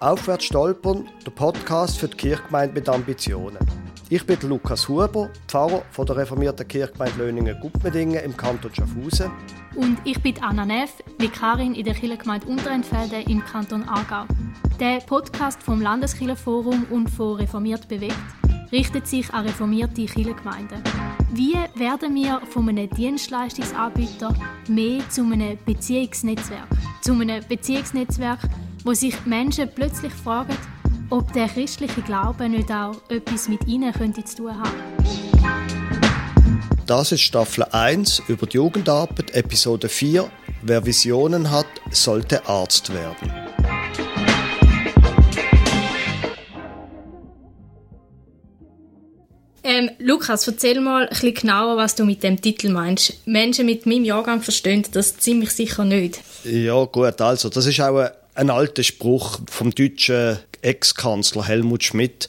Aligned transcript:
Aufwärts 0.00 0.44
stolpern, 0.44 1.08
der 1.26 1.32
Podcast 1.32 1.98
für 1.98 2.06
die 2.06 2.16
Kirchgemeinde 2.16 2.72
mit 2.72 2.88
Ambitionen. 2.88 3.58
Ich 4.08 4.24
bin 4.24 4.38
Lukas 4.42 4.88
Huber, 4.88 5.28
Pfarrer 5.48 5.82
von 5.90 6.06
der 6.06 6.18
reformierten 6.18 6.68
Kirchgemeinde 6.68 7.18
Löningen-Gutmedingen 7.18 8.22
im 8.24 8.36
Kanton 8.36 8.72
Schaffhausen. 8.72 9.32
Und 9.74 9.98
ich 10.04 10.22
bin 10.22 10.40
Anna 10.40 10.64
Neff, 10.64 11.02
Vikarin 11.18 11.74
in 11.74 11.84
der 11.84 11.94
Kirchgemeinde 11.94 12.46
Unterentfelde 12.46 13.22
im 13.28 13.44
Kanton 13.44 13.82
Aargau. 13.88 14.32
Der 14.78 15.00
Podcast 15.00 15.60
vom 15.64 15.82
Landeskirchenforum 15.82 16.86
und 16.90 17.10
von 17.10 17.34
Reformiert 17.36 17.88
bewegt 17.88 18.14
richtet 18.70 19.08
sich 19.08 19.32
an 19.34 19.46
reformierte 19.46 20.06
Kirchengemeinden. 20.06 20.80
Wie 21.32 21.54
werden 21.74 22.14
wir 22.14 22.40
von 22.50 22.68
einem 22.68 22.88
Dienstleistungsanbieter 22.90 24.32
mehr 24.68 25.00
zu 25.08 25.22
einem 25.22 25.58
Beziehungsnetzwerk? 25.64 26.68
Zu 27.02 27.12
einem 27.14 27.42
Beziehungsnetzwerk, 27.48 28.40
wo 28.84 28.94
sich 28.94 29.14
Menschen 29.26 29.68
plötzlich 29.74 30.12
fragen, 30.12 30.56
ob 31.10 31.32
der 31.32 31.48
christliche 31.48 32.02
Glaube 32.02 32.48
nicht 32.48 32.70
auch 32.70 32.96
etwas 33.08 33.48
mit 33.48 33.66
ihnen 33.66 33.92
könnte 33.92 34.24
zu 34.24 34.36
tun 34.36 34.58
haben. 34.58 34.72
Das 36.86 37.12
ist 37.12 37.20
Staffel 37.20 37.64
1 37.64 38.22
über 38.28 38.46
die 38.46 38.56
Jugendarbeit, 38.56 39.34
Episode 39.34 39.88
4. 39.88 40.30
Wer 40.62 40.86
Visionen 40.86 41.50
hat, 41.50 41.66
sollte 41.90 42.46
Arzt 42.48 42.92
werden. 42.92 43.30
Ähm, 49.62 49.90
Lukas, 49.98 50.48
erzähl 50.48 50.80
mal 50.80 51.02
ein 51.02 51.08
bisschen 51.10 51.34
genauer, 51.34 51.76
was 51.76 51.94
du 51.94 52.04
mit 52.04 52.22
dem 52.22 52.40
Titel 52.40 52.70
meinst. 52.70 53.26
Menschen 53.26 53.66
mit 53.66 53.84
meinem 53.84 54.04
Jahrgang 54.04 54.40
verstehen 54.40 54.82
das 54.92 55.18
ziemlich 55.18 55.50
sicher 55.50 55.84
nicht. 55.84 56.20
Ja, 56.44 56.84
gut, 56.84 57.20
also, 57.20 57.50
das 57.50 57.66
ist 57.66 57.78
auch 57.80 57.98
ein, 57.98 58.08
ein 58.38 58.50
alter 58.50 58.84
Spruch 58.84 59.40
vom 59.50 59.74
deutschen 59.74 60.38
Ex-Kanzler 60.62 61.46
Helmut 61.46 61.82
Schmidt, 61.82 62.28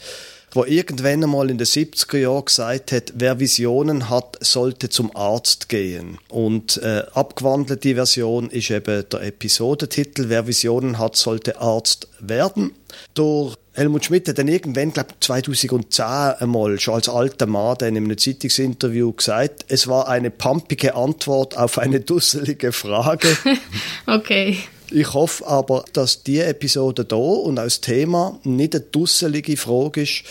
der 0.55 0.65
irgendwann 0.65 1.23
einmal 1.23 1.51
in 1.51 1.59
den 1.59 1.67
70er 1.67 2.17
Jahren 2.17 2.45
gesagt 2.45 2.91
hat, 2.91 3.13
wer 3.15 3.39
Visionen 3.39 4.09
hat, 4.09 4.37
sollte 4.41 4.89
zum 4.89 5.15
Arzt 5.15 5.69
gehen. 5.69 6.17
Und 6.27 6.77
äh, 6.77 7.03
abgewandelte 7.13 7.93
Version 7.93 8.49
ist 8.49 8.71
eben 8.71 9.07
der 9.07 9.21
Episodentitel, 9.21 10.29
wer 10.29 10.47
Visionen 10.47 10.97
hat, 10.97 11.15
sollte 11.15 11.61
Arzt 11.61 12.07
werden. 12.19 12.71
Durch 13.13 13.55
Helmut 13.73 14.05
Schmidt 14.05 14.27
hat 14.27 14.39
dann 14.39 14.47
irgendwann, 14.47 14.91
glaube 14.91 15.13
2010 15.19 16.05
einmal, 16.05 16.79
schon 16.79 16.95
als 16.95 17.07
alter 17.07 17.45
Mann, 17.45 17.77
in 17.81 17.97
einem 17.97 18.17
Zeitungsinterview 18.17 19.11
gesagt, 19.11 19.65
es 19.67 19.87
war 19.87 20.07
eine 20.07 20.31
pumpige 20.31 20.95
Antwort 20.95 21.55
auf 21.55 21.77
eine 21.77 21.99
dusselige 21.99 22.71
Frage. 22.71 23.37
okay. 24.07 24.57
Ich 24.91 25.13
hoffe 25.13 25.45
aber, 25.45 25.85
dass 25.93 26.23
die 26.23 26.39
Episode 26.39 27.05
hier 27.07 27.17
und 27.17 27.59
auch 27.59 27.63
das 27.63 27.81
Thema 27.81 28.39
nicht 28.43 28.75
eine 28.75 28.83
dusselige 28.83 29.55
Frage 29.55 30.01
ist 30.01 30.23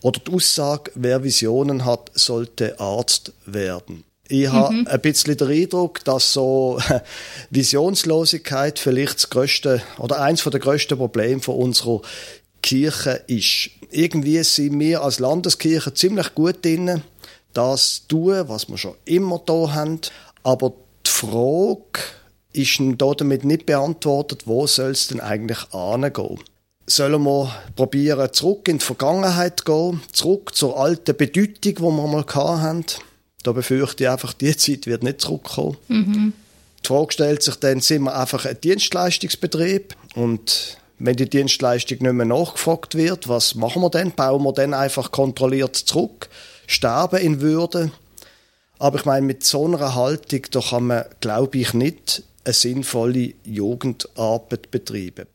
oder 0.00 0.20
die 0.20 0.32
Aussage, 0.32 0.90
wer 0.94 1.22
Visionen 1.22 1.84
hat, 1.84 2.10
sollte 2.14 2.78
Arzt 2.80 3.32
werden. 3.44 4.04
Ich 4.28 4.48
mhm. 4.48 4.52
habe 4.52 4.84
ein 4.86 5.00
bisschen 5.00 5.36
den 5.36 5.48
Eindruck, 5.48 6.02
dass 6.04 6.32
so 6.32 6.80
Visionslosigkeit 7.50 8.78
vielleicht 8.78 9.16
das 9.16 9.30
größte 9.30 9.82
oder 9.98 10.20
eins 10.20 10.42
der 10.44 10.60
größten 10.60 10.96
Probleme 10.96 11.40
von 11.40 11.56
unserer 11.56 12.00
Kirche 12.62 13.22
ist. 13.26 13.70
Irgendwie 13.90 14.42
sind 14.42 14.80
wir 14.80 15.02
als 15.02 15.20
Landeskirche 15.20 15.94
ziemlich 15.94 16.34
gut 16.34 16.64
drin, 16.64 17.02
das 17.52 18.02
zu 18.02 18.08
tun, 18.08 18.48
was 18.48 18.68
wir 18.68 18.78
schon 18.78 18.96
immer 19.04 19.40
da 19.44 19.74
haben. 19.74 20.00
Aber 20.42 20.72
die 21.06 21.10
Frage, 21.10 22.00
ist 22.56 22.80
damit 22.98 23.44
nicht 23.44 23.66
beantwortet, 23.66 24.42
wo 24.46 24.66
soll 24.66 24.90
es 24.90 25.08
denn 25.08 25.20
eigentlich 25.20 25.72
angehen? 25.72 26.40
Sollen 26.86 27.22
wir 27.22 27.52
probieren, 27.74 28.32
zurück 28.32 28.68
in 28.68 28.78
die 28.78 28.84
Vergangenheit 28.84 29.60
zu 29.60 29.64
gehen, 29.64 30.02
zurück 30.12 30.54
zur 30.54 30.78
alten 30.78 31.16
Bedeutung, 31.16 31.74
die 31.74 31.78
wir 31.80 31.90
mal 31.90 32.24
hatten? 32.26 32.84
Da 33.42 33.52
befürchte 33.52 34.04
ich 34.04 34.10
einfach, 34.10 34.32
die 34.32 34.56
Zeit 34.56 34.86
wird 34.86 35.02
nicht 35.02 35.20
zurückkommen. 35.20 35.76
Mhm. 35.88 36.32
Die 36.84 36.86
Frage 36.86 37.12
stellt 37.12 37.42
sich 37.42 37.56
dann, 37.56 37.80
sind 37.80 38.02
wir 38.02 38.16
einfach 38.16 38.44
ein 38.44 38.60
Dienstleistungsbetrieb 38.60 39.96
und 40.14 40.78
wenn 40.98 41.16
die 41.16 41.28
Dienstleistung 41.28 41.98
nicht 42.00 42.12
mehr 42.12 42.26
nachgefragt 42.26 42.94
wird, 42.94 43.28
was 43.28 43.54
machen 43.54 43.82
wir 43.82 43.90
denn? 43.90 44.12
Bauen 44.12 44.42
wir 44.44 44.52
dann 44.52 44.72
einfach 44.72 45.10
kontrolliert 45.10 45.76
zurück? 45.76 46.28
Sterben 46.66 47.20
in 47.20 47.40
Würde? 47.40 47.90
Aber 48.78 48.98
ich 48.98 49.04
meine, 49.04 49.26
mit 49.26 49.44
so 49.44 49.64
einer 49.64 49.94
Haltung, 49.94 50.42
da 50.50 50.60
kann 50.60 50.86
man, 50.86 51.04
glaube 51.20 51.58
ich, 51.58 51.74
nicht 51.74 52.22
eine 52.46 52.54
sinnvolle 52.54 53.34
Jugendarbeit 53.44 54.70
betreiben. 54.70 55.26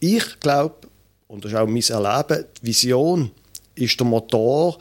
Ich 0.00 0.40
glaube, 0.40 0.74
und 1.28 1.44
das 1.44 1.52
ist 1.52 1.58
auch 1.58 1.66
mein 1.66 1.82
Erleben, 1.82 2.44
die 2.60 2.66
Vision 2.66 3.30
ist 3.76 3.98
der 3.98 4.06
Motor, 4.06 4.78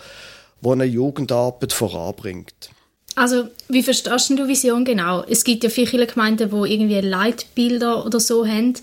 der 0.63 0.71
eine 0.71 0.85
Jugendarbeit 0.85 1.73
voranbringt. 1.73 2.69
Also, 3.15 3.47
wie 3.69 3.83
verstehst 3.83 4.29
du 4.31 4.47
Vision 4.47 4.83
genau? 4.83 5.23
Es 5.23 5.43
gibt 5.43 5.63
ja 5.63 5.69
viele 5.69 6.05
Gemeinden, 6.05 6.49
die 6.49 6.73
irgendwie 6.73 6.99
Leitbilder 6.99 8.05
oder 8.05 8.19
so 8.19 8.45
haben, 8.45 8.73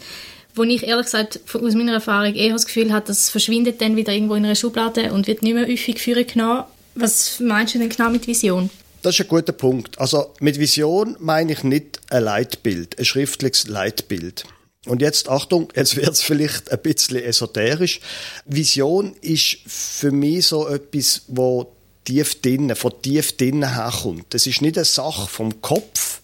wo 0.54 0.62
ich 0.62 0.84
ehrlich 0.84 1.06
gesagt 1.06 1.40
aus 1.52 1.74
meiner 1.74 1.94
Erfahrung 1.94 2.34
eher 2.34 2.52
das 2.52 2.66
Gefühl 2.66 2.92
habe, 2.92 3.06
das 3.06 3.30
verschwindet 3.30 3.80
dann 3.80 3.96
wieder 3.96 4.12
irgendwo 4.12 4.34
in 4.34 4.44
einer 4.44 4.54
Schublade 4.54 5.12
und 5.12 5.26
wird 5.26 5.42
nicht 5.42 5.54
mehr 5.54 5.66
häufig 5.66 6.02
genommen. 6.32 6.64
Was 6.94 7.40
meinst 7.40 7.74
du 7.74 7.78
denn 7.78 7.88
genau 7.88 8.10
mit 8.10 8.26
Vision? 8.26 8.70
Das 9.02 9.18
ist 9.18 9.20
ein 9.22 9.28
guter 9.28 9.52
Punkt. 9.52 9.98
Also 9.98 10.32
mit 10.38 10.60
Vision 10.60 11.16
meine 11.18 11.52
ich 11.52 11.64
nicht 11.64 12.00
ein 12.10 12.22
Leitbild, 12.22 12.98
ein 12.98 13.04
schriftliches 13.04 13.66
Leitbild. 13.66 14.44
Und 14.86 15.02
jetzt, 15.02 15.28
Achtung, 15.28 15.68
jetzt 15.74 15.96
wird 15.96 16.10
es 16.10 16.22
vielleicht 16.22 16.70
ein 16.70 16.78
bisschen 16.78 17.22
esoterisch. 17.22 18.00
Vision 18.46 19.14
ist 19.20 19.58
für 19.66 20.12
mich 20.12 20.46
so 20.46 20.68
etwas, 20.68 21.22
wo 21.26 21.72
tief 22.04 22.40
drinnen, 22.40 22.76
von 22.76 22.92
tief 23.02 23.36
drinnen 23.36 23.74
herkommt. 23.74 24.26
Das 24.30 24.46
ist 24.46 24.62
nicht 24.62 24.78
eine 24.78 24.84
Sache 24.84 25.28
vom 25.28 25.60
Kopf, 25.60 26.20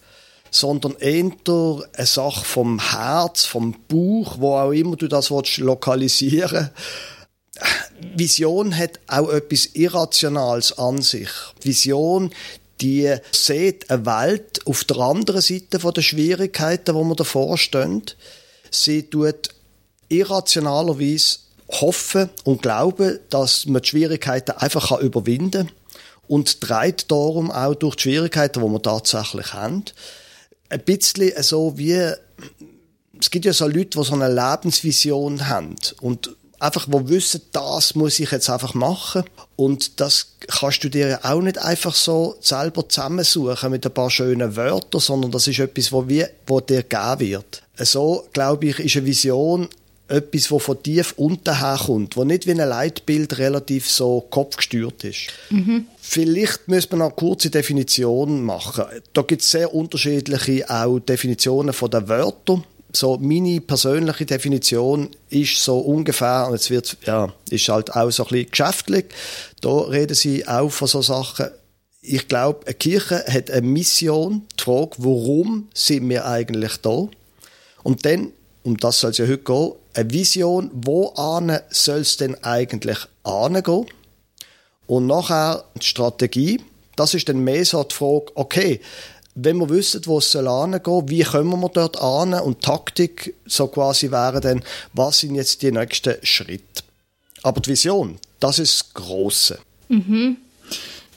sondern 0.49 0.95
eher 0.95 1.31
eine 1.43 2.05
Sache 2.05 2.45
vom 2.45 2.79
Herz, 2.79 3.45
vom 3.45 3.75
Bauch, 3.87 4.39
wo 4.39 4.55
auch 4.55 4.71
immer 4.71 4.95
du 4.95 5.07
das 5.07 5.29
lokalisieren 5.57 6.69
willst. 6.71 7.19
Vision 8.15 8.77
hat 8.77 8.99
auch 9.07 9.29
etwas 9.29 9.67
Irrationales 9.67 10.77
an 10.77 11.01
sich. 11.01 11.29
Vision, 11.61 12.31
die 12.81 13.13
sieht 13.31 13.89
eine 13.89 14.05
Welt 14.05 14.65
auf 14.65 14.83
der 14.83 14.97
anderen 14.97 15.41
Seite 15.41 15.79
der 15.79 16.01
Schwierigkeiten, 16.01 16.95
wo 16.95 17.03
wir 17.03 17.15
davor 17.15 17.57
stehen. 17.57 18.03
Sie 18.71 19.03
tut 19.03 19.49
irrationalerweise 20.07 21.39
hoffen 21.69 22.29
und 22.43 22.61
glauben, 22.61 23.19
dass 23.29 23.65
man 23.65 23.81
die 23.81 23.89
Schwierigkeiten 23.89 24.51
einfach 24.51 24.99
überwinden 24.99 25.67
kann 25.67 25.75
und 26.29 26.61
treibt 26.61 27.11
darum 27.11 27.51
auch 27.51 27.75
durch 27.75 27.95
die 27.95 28.03
Schwierigkeiten, 28.03 28.61
die 28.63 28.69
wir 28.69 28.81
tatsächlich 28.81 29.53
haben. 29.53 29.83
Ein 30.69 30.83
bisschen 30.83 31.31
so 31.41 31.77
wie, 31.77 32.11
es 33.19 33.31
gibt 33.31 33.45
ja 33.45 33.53
so 33.53 33.67
Leute, 33.67 33.97
die 33.97 34.03
so 34.03 34.13
eine 34.13 34.31
Lebensvision 34.31 35.47
haben 35.47 35.75
und 36.01 36.29
einfach, 36.59 36.87
wo 36.89 37.07
wissen, 37.09 37.41
das 37.51 37.95
muss 37.95 38.19
ich 38.19 38.31
jetzt 38.31 38.49
einfach 38.49 38.73
machen. 38.73 39.23
Und 39.55 39.99
das 39.99 40.35
kannst 40.47 40.83
du 40.83 40.89
dir 40.89 41.19
auch 41.23 41.41
nicht 41.41 41.57
einfach 41.57 41.95
so 41.95 42.35
selber 42.39 42.87
zusammensuchen 42.87 43.71
mit 43.71 43.85
ein 43.85 43.93
paar 43.93 44.09
schönen 44.09 44.55
Wörtern, 44.55 45.01
sondern 45.01 45.31
das 45.31 45.47
ist 45.47 45.59
etwas, 45.59 45.91
wo, 45.91 46.07
wie, 46.07 46.25
wo 46.47 46.59
dir 46.59 46.83
gegeben 46.83 47.19
wird. 47.19 47.63
So, 47.77 48.27
glaube 48.33 48.67
ich, 48.67 48.79
ist 48.79 48.97
eine 48.97 49.05
Vision 49.05 49.69
etwas, 50.09 50.47
das 50.47 50.63
von 50.63 50.81
tief 50.81 51.13
unten 51.17 51.59
herkommt, 51.59 52.17
wo 52.17 52.23
nicht 52.23 52.47
wie 52.47 52.51
ein 52.51 52.57
Leitbild 52.57 53.37
relativ 53.37 53.89
so 53.89 54.25
kopfgesteuert 54.29 55.03
ist. 55.03 55.27
Mhm. 55.49 55.85
Vielleicht 56.01 56.67
müsste 56.67 56.95
man 56.95 57.07
noch 57.07 57.17
eine 57.17 57.27
kurze 57.27 57.49
Definition 57.49 58.43
machen. 58.43 58.85
Da 59.13 59.21
gibt 59.21 59.43
es 59.43 59.51
sehr 59.51 59.73
unterschiedliche 59.73 60.69
auch 60.69 60.99
Definitionen 60.99 61.73
von 61.73 61.91
den 61.91 62.07
Wörtern 62.07 62.63
so 62.91 63.17
meine 63.17 63.61
persönliche 63.61 64.25
Definition 64.25 65.09
ist 65.29 65.63
so 65.63 65.79
ungefähr, 65.79 66.47
und 66.47 66.53
jetzt 66.53 66.69
wird, 66.69 66.97
ja, 67.05 67.31
ist 67.49 67.69
halt 67.69 67.95
auch 67.95 68.09
so 68.11 68.23
ein 68.23 68.29
bisschen 68.29 68.51
geschäftlich, 68.51 69.05
da 69.61 69.77
reden 69.81 70.15
sie 70.15 70.47
auch 70.47 70.69
von 70.69 70.87
so 70.87 71.01
Sachen, 71.01 71.49
ich 72.01 72.27
glaube, 72.27 72.65
eine 72.65 72.75
Kirche 72.75 73.25
hat 73.27 73.51
eine 73.51 73.67
Mission, 73.67 74.43
die 74.59 74.63
Frage, 74.63 74.91
warum 74.97 75.67
sind 75.73 76.09
wir 76.09 76.25
eigentlich 76.25 76.77
da? 76.77 77.07
Und 77.83 78.05
dann, 78.05 78.31
um 78.63 78.77
das 78.77 78.99
soll 79.01 79.11
es 79.11 79.17
ja 79.17 79.25
heute 79.25 79.39
gehen, 79.39 79.73
eine 79.93 80.11
Vision, 80.11 80.71
wo 80.73 81.13
soll 81.69 81.99
es 81.99 82.17
denn 82.17 82.41
eigentlich 82.43 82.99
angehen? 83.23 83.85
Und 84.87 85.07
nachher 85.07 85.65
die 85.79 85.85
Strategie, 85.85 86.61
das 86.95 87.13
ist 87.13 87.29
dann 87.29 87.39
mehr 87.43 87.63
so 87.65 87.83
die 87.83 87.93
Frage, 87.93 88.31
okay, 88.35 88.81
wenn 89.43 89.57
wir 89.57 89.69
wissen, 89.69 90.01
wo 90.05 90.17
es 90.19 90.31
hingehen 90.31 91.09
wie 91.09 91.23
kommen 91.23 91.59
wir 91.59 91.69
dort 91.69 92.01
an 92.01 92.33
und 92.33 92.61
Taktik 92.61 93.35
so 93.45 93.67
quasi 93.67 94.11
wäre 94.11 94.41
dann, 94.41 94.63
was 94.93 95.19
sind 95.19 95.35
jetzt 95.35 95.61
die 95.61 95.71
nächsten 95.71 96.15
Schritte. 96.23 96.83
Aber 97.43 97.61
die 97.61 97.71
Vision, 97.71 98.19
das 98.39 98.59
ist 98.59 98.79
das 98.79 98.93
Grosse. 98.93 99.59
Mhm. 99.87 100.37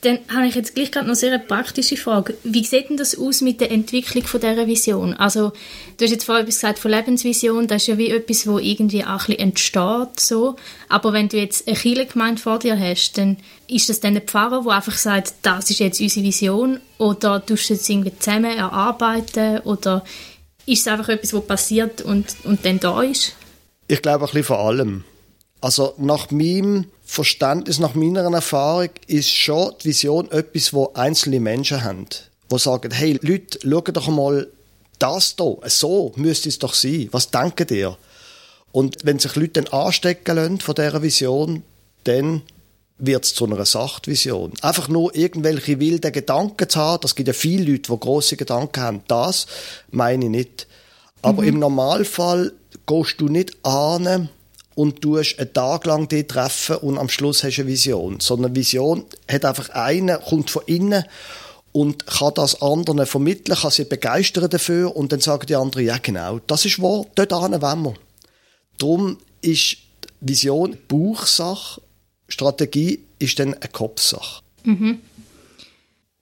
Dann 0.02 0.19
habe 0.34 0.49
ich 0.49 0.56
jetzt 0.56 0.75
gleich 0.75 0.90
gerade 0.90 1.06
noch 1.06 1.14
sehr 1.14 1.32
eine 1.32 1.43
praktische 1.43 1.96
Frage. 1.96 2.37
Wie 2.43 2.64
sieht 2.64 2.90
denn 2.90 2.96
das 2.96 3.16
aus 3.16 3.40
mit 3.40 3.60
der 3.60 3.70
Entwicklung 3.70 4.25
von 4.25 4.40
dieser 4.40 4.66
Vision? 4.66 5.14
Also, 5.14 5.52
du 5.96 6.04
hast 6.04 6.10
jetzt 6.10 6.25
vorhin 6.25 6.43
etwas 6.43 6.56
gesagt 6.56 6.81
von 6.81 6.90
Lebensvision, 6.90 7.69
das 7.69 7.82
ist 7.82 7.87
ja 7.87 7.99
wie 7.99 8.10
etwas, 8.10 8.49
wo 8.49 8.58
irgendwie 8.58 9.04
auch 9.04 9.10
ein 9.10 9.16
bisschen 9.19 9.38
entsteht, 9.38 10.19
so. 10.19 10.56
Aber 10.88 11.12
wenn 11.12 11.28
du 11.28 11.37
jetzt 11.37 11.69
eine 11.69 11.76
Kirchengemeinde 11.76 12.43
vor 12.43 12.58
dir 12.58 12.76
hast, 12.76 13.16
dann 13.16 13.37
ist 13.69 13.88
das 13.88 14.00
dann 14.00 14.16
ein 14.16 14.22
Pfarrer, 14.22 14.64
der 14.64 14.72
einfach 14.72 14.96
sagt, 14.96 15.34
das 15.43 15.70
ist 15.70 15.78
jetzt 15.78 16.00
unsere 16.00 16.26
Vision, 16.26 16.81
oder 16.98 17.44
tust 17.46 17.70
du 17.70 17.75
es 17.75 17.88
irgendwie 17.88 18.19
zusammen 18.19 18.56
erarbeiten, 18.56 19.60
oder 19.60 20.05
ist 20.66 20.81
es 20.81 20.88
einfach 20.88 21.10
etwas, 21.10 21.32
was 21.32 21.46
passiert 21.46 22.02
und, 22.02 22.34
und 22.43 22.64
dann 22.64 22.81
da 22.81 23.02
ist? 23.02 23.37
Ich 23.87 24.02
glaube 24.02 24.25
ein 24.25 24.26
bisschen 24.26 24.44
von 24.44 24.56
allem. 24.56 25.05
Also 25.60 25.94
nach 25.96 26.32
meinem 26.32 26.87
Verständnis, 27.12 27.78
nach 27.78 27.94
meiner 27.94 28.22
Erfahrung 28.32 28.88
ist 29.06 29.28
schon 29.28 29.74
die 29.82 29.88
Vision 29.88 30.30
etwas, 30.30 30.72
wo 30.72 30.92
einzelne 30.94 31.40
Menschen 31.40 31.84
haben. 31.84 32.06
Die 32.50 32.58
sagen, 32.58 32.90
hey 32.90 33.18
Leute, 33.20 33.58
schaut 33.62 33.94
doch 33.94 34.08
mal 34.08 34.48
das 34.98 35.34
hier, 35.38 35.58
so 35.66 36.12
müsste 36.16 36.48
es 36.48 36.58
doch 36.58 36.72
sein. 36.72 37.08
Was 37.12 37.30
denken 37.30 37.66
ihr? 37.68 37.98
Und 38.72 39.04
wenn 39.04 39.18
sich 39.18 39.36
Leute 39.36 39.60
dann 39.62 39.66
anstecken 39.66 40.36
lassen 40.36 40.60
von 40.60 40.74
dieser 40.74 41.02
Vision, 41.02 41.62
dann 42.04 42.40
wird 42.96 43.26
es 43.26 43.34
zu 43.34 43.44
einer 43.44 43.62
Sachtvision. 43.66 44.54
Einfach 44.62 44.88
nur 44.88 45.14
irgendwelche 45.14 45.80
wilden 45.80 46.12
Gedanken 46.12 46.66
zu 46.66 46.78
haben, 46.80 47.02
das 47.02 47.14
gibt 47.14 47.28
ja 47.28 47.34
viele 47.34 47.72
Leute, 47.72 47.92
die 47.92 48.00
grosse 48.00 48.38
Gedanken 48.38 48.80
haben, 48.80 49.02
das 49.08 49.46
meine 49.90 50.24
ich 50.24 50.30
nicht. 50.30 50.66
Aber 51.20 51.42
mhm. 51.42 51.48
im 51.48 51.58
Normalfall 51.58 52.54
gehst 52.86 53.20
du 53.20 53.28
nicht 53.28 53.62
an 53.66 54.30
und 54.74 55.02
tust 55.02 55.38
einen 55.38 55.52
Tag 55.52 55.86
lang 55.86 56.08
die 56.08 56.24
treffen 56.24 56.76
und 56.76 56.98
am 56.98 57.08
Schluss 57.08 57.44
hast 57.44 57.56
du 57.56 57.62
eine 57.62 57.70
Vision. 57.70 58.20
Sondern 58.20 58.52
eine 58.52 58.56
Vision 58.56 59.04
hat 59.30 59.44
einfach 59.44 59.69
eine, 59.70 60.19
kommt 60.19 60.50
von 60.50 60.62
innen 60.66 61.04
und 61.72 62.06
kann 62.06 62.34
das 62.34 62.60
anderen 62.60 63.06
vermitteln, 63.06 63.56
kann 63.56 63.70
sie 63.70 63.84
begeistern 63.84 64.48
dafür 64.50 64.94
und 64.94 65.12
dann 65.12 65.20
sagen 65.20 65.46
die 65.46 65.56
anderen, 65.56 65.86
ja 65.86 65.98
genau, 65.98 66.38
das 66.46 66.64
ist 66.64 66.80
wahr, 66.80 67.06
dort 67.14 67.32
hin 67.32 67.62
wollen 67.62 67.82
wir. 67.82 67.94
Darum 68.78 69.19
ist 69.40 69.76
Vision 70.20 70.76
Bauchsache, 70.88 71.80
Strategie 72.28 73.00
ist 73.19 73.38
dann 73.38 73.54
eine 73.54 73.70
Kopfsache. 73.70 74.42
Mhm. 74.64 75.00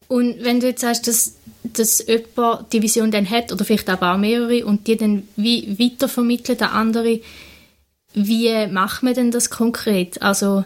Und 0.09 0.43
wenn 0.43 0.59
du 0.59 0.67
jetzt 0.67 0.81
sagst, 0.81 1.07
dass, 1.07 1.35
dass 1.63 2.05
jemand 2.07 2.73
die 2.73 2.83
Vision 2.83 3.11
dann 3.11 3.31
hat, 3.31 3.53
oder 3.53 3.65
vielleicht 3.65 3.89
auch 3.89 4.17
mehrere, 4.17 4.67
und 4.67 4.87
die 4.87 4.97
dann 4.97 5.29
wie 5.37 5.79
weitervermittelt 5.79 6.63
an 6.63 6.71
andere, 6.71 7.21
wie 8.15 8.67
macht 8.67 9.03
man 9.03 9.15
denn 9.15 9.31
das 9.31 9.51
konkret? 9.51 10.21
Also 10.23 10.65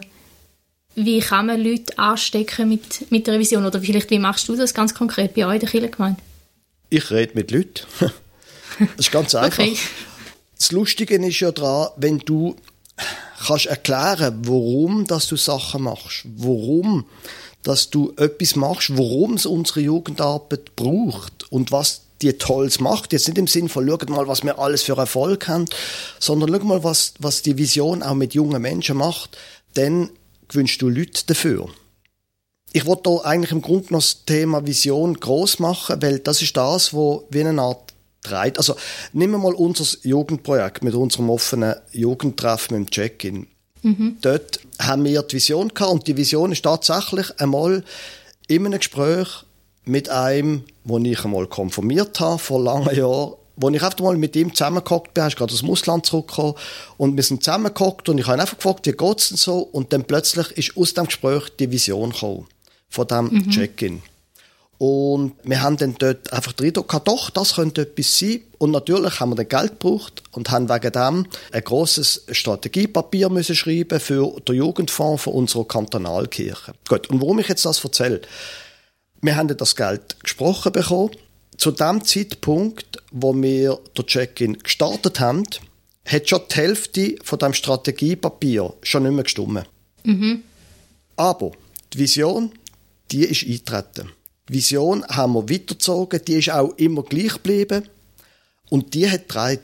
wie 0.95 1.19
kann 1.19 1.47
man 1.47 1.61
Leute 1.61 1.97
anstecken 1.99 2.69
mit, 2.69 3.11
mit 3.11 3.27
der 3.27 3.39
Vision? 3.39 3.65
Oder 3.65 3.81
vielleicht 3.81 4.09
wie 4.09 4.19
machst 4.19 4.47
du 4.47 4.55
das 4.55 4.73
ganz 4.73 4.93
konkret 4.93 5.33
bei 5.33 5.45
euch 5.45 5.55
in 5.55 5.59
der 5.59 5.69
Kirchengemeinde? 5.69 6.21
Ich 6.89 7.11
rede 7.11 7.33
mit 7.35 7.51
Leuten. 7.51 7.85
das 8.79 8.89
ist 8.97 9.11
ganz 9.11 9.35
einfach. 9.35 9.63
Okay. 9.63 9.77
Das 10.57 10.71
Lustige 10.71 11.15
ist 11.15 11.39
ja 11.41 11.51
daran, 11.51 11.89
wenn 11.97 12.19
du 12.19 12.55
kannst 13.45 13.65
erklären, 13.65 14.41
warum 14.45 15.05
dass 15.05 15.27
du 15.27 15.35
Sachen 15.35 15.83
machst, 15.83 16.25
warum 16.37 17.05
dass 17.63 17.89
du 17.89 18.13
etwas 18.17 18.55
machst, 18.55 18.95
warum 18.95 19.33
es 19.33 19.45
unsere 19.45 19.81
Jugendarbeit 19.81 20.75
braucht 20.75 21.51
und 21.51 21.71
was 21.71 22.04
die 22.31 22.37
Tolles 22.37 22.79
macht. 22.79 23.13
Jetzt 23.13 23.27
nicht 23.27 23.37
im 23.37 23.47
Sinn 23.47 23.69
von, 23.69 23.87
schaut 23.87 24.09
mal, 24.09 24.27
was 24.27 24.43
wir 24.43 24.59
alles 24.59 24.83
für 24.83 24.97
Erfolg 24.97 25.47
haben, 25.47 25.65
sondern 26.19 26.53
schau 26.53 26.65
mal, 26.65 26.83
was, 26.83 27.13
was 27.19 27.41
die 27.41 27.57
Vision 27.57 28.03
auch 28.03 28.15
mit 28.15 28.33
jungen 28.33 28.61
Menschen 28.61 28.97
macht. 28.97 29.37
Dann 29.73 30.09
gewünschst 30.47 30.81
du 30.81 30.89
Leute 30.89 31.25
dafür. 31.27 31.69
Ich 32.73 32.85
wollte 32.85 33.09
hier 33.09 33.25
eigentlich 33.25 33.51
im 33.51 33.61
Grunde 33.61 33.93
noch 33.93 34.01
das 34.01 34.25
Thema 34.25 34.65
Vision 34.67 35.13
groß 35.13 35.59
machen, 35.59 36.01
weil 36.01 36.19
das 36.19 36.41
ist 36.41 36.57
das, 36.57 36.93
wo 36.93 37.25
wie 37.29 37.41
eine 37.41 37.61
Art 37.61 37.93
treibt. 38.21 38.57
Also 38.57 38.75
nehmen 39.13 39.33
wir 39.33 39.37
mal 39.37 39.53
unser 39.53 39.85
Jugendprojekt 40.03 40.83
mit 40.83 40.93
unserem 40.93 41.29
offenen 41.29 41.75
Jugendtreffen 41.93 42.77
mit 42.77 42.89
dem 42.89 42.91
Check-in. 42.91 43.47
Mhm. 43.81 44.17
Dort 44.21 44.59
haben 44.79 45.05
wir 45.05 45.21
die 45.21 45.35
Vision 45.35 45.69
gehabt 45.69 45.91
und 45.91 46.07
die 46.07 46.17
Vision 46.17 46.51
ist 46.51 46.63
tatsächlich 46.63 47.39
einmal 47.39 47.83
in 48.47 48.65
einem 48.65 48.79
Gespräch 48.79 49.44
mit 49.85 50.09
einem, 50.09 50.63
wo 50.83 50.97
ich 50.97 51.23
einmal 51.23 51.47
konformiert 51.47 52.19
habe, 52.19 52.39
vor 52.39 52.61
langen 52.61 52.95
Jahren, 52.95 53.33
wo 53.55 53.69
ich 53.69 53.81
einfach 53.81 53.99
mal 53.99 54.17
mit 54.17 54.35
ihm 54.35 54.53
zusammengehockt 54.53 55.13
bin, 55.13 55.23
er 55.23 55.27
ist 55.27 55.37
gerade 55.37 55.53
aus 55.53 55.59
dem 55.59 55.69
Ausland 55.69 56.05
zurückgekommen, 56.05 56.55
und 56.97 57.15
wir 57.15 57.23
sind 57.23 57.43
zusammengehockt 57.43 58.09
und 58.09 58.17
ich 58.17 58.25
habe 58.27 58.37
ihn 58.37 58.41
einfach 58.41 58.57
gefragt, 58.57 58.85
wie 58.85 58.91
geht's 58.91 59.29
denn 59.29 59.37
so? 59.37 59.59
Und 59.59 59.93
dann 59.93 60.03
plötzlich 60.03 60.51
ist 60.51 60.77
aus 60.77 60.93
dem 60.93 61.05
Gespräch 61.05 61.49
die 61.59 61.71
Vision 61.71 62.11
gekommen, 62.11 62.47
von 62.89 63.07
dem 63.07 63.25
mhm. 63.25 63.49
Check-in. 63.49 64.01
Und 64.77 65.35
wir 65.43 65.61
haben 65.61 65.77
dann 65.77 65.95
dort 65.97 66.33
einfach 66.33 66.51
drin 66.51 66.73
gehabt, 66.73 67.07
doch, 67.07 67.29
das 67.29 67.55
könnte 67.55 67.83
etwas 67.83 68.19
sein. 68.19 68.41
Und 68.57 68.71
natürlich 68.71 69.19
haben 69.19 69.29
wir 69.29 69.35
dann 69.35 69.47
Geld 69.47 69.79
gebraucht 69.79 70.21
und 70.31 70.51
haben 70.51 70.67
wegen 70.67 70.91
dem 70.91 71.27
ein 71.53 71.63
grosses 71.63 72.25
Strategiepapier 72.29 73.29
müssen 73.29 73.55
schreiben 73.55 74.01
für 74.01 74.35
den 74.41 74.55
Jugendfonds 74.55 75.23
von 75.23 75.33
unserer 75.33 75.65
Kantonalkirche. 75.65 76.73
Gut, 76.89 77.09
und 77.09 77.21
warum 77.21 77.39
ich 77.39 77.47
jetzt 77.47 77.63
das 77.63 77.81
erzähle? 77.83 78.21
Wir 79.25 79.37
haben 79.37 79.57
das 79.57 79.75
Geld 79.75 80.19
gesprochen 80.21 80.71
bekommen. 80.71 81.09
Zu 81.57 81.71
dem 81.71 82.03
Zeitpunkt, 82.03 83.01
wo 83.11 83.33
wir 83.33 83.79
den 83.97 84.05
Check-in 84.05 84.59
gestartet 84.59 85.19
haben, 85.19 85.41
hat 86.05 86.29
schon 86.29 86.41
die 86.51 86.55
Hälfte 86.55 87.15
von 87.23 87.39
dem 87.39 87.53
Strategiepapier 87.53 88.71
schon 88.83 89.01
nicht 89.01 89.13
mehr 89.13 89.23
gestimmt. 89.23 89.67
Mhm. 90.03 90.43
Aber 91.15 91.53
die 91.91 91.97
Vision, 91.97 92.51
die 93.09 93.23
ist 93.23 93.43
eingetreten. 93.43 94.11
Die 94.47 94.53
Vision 94.53 95.03
haben 95.07 95.33
wir 95.33 95.49
weitergezogen, 95.49 96.21
die 96.23 96.35
ist 96.35 96.51
auch 96.51 96.77
immer 96.77 97.01
gleich 97.01 97.33
geblieben 97.33 97.89
und 98.69 98.93
die 98.93 99.09
hat 99.09 99.27
getragen. 99.27 99.61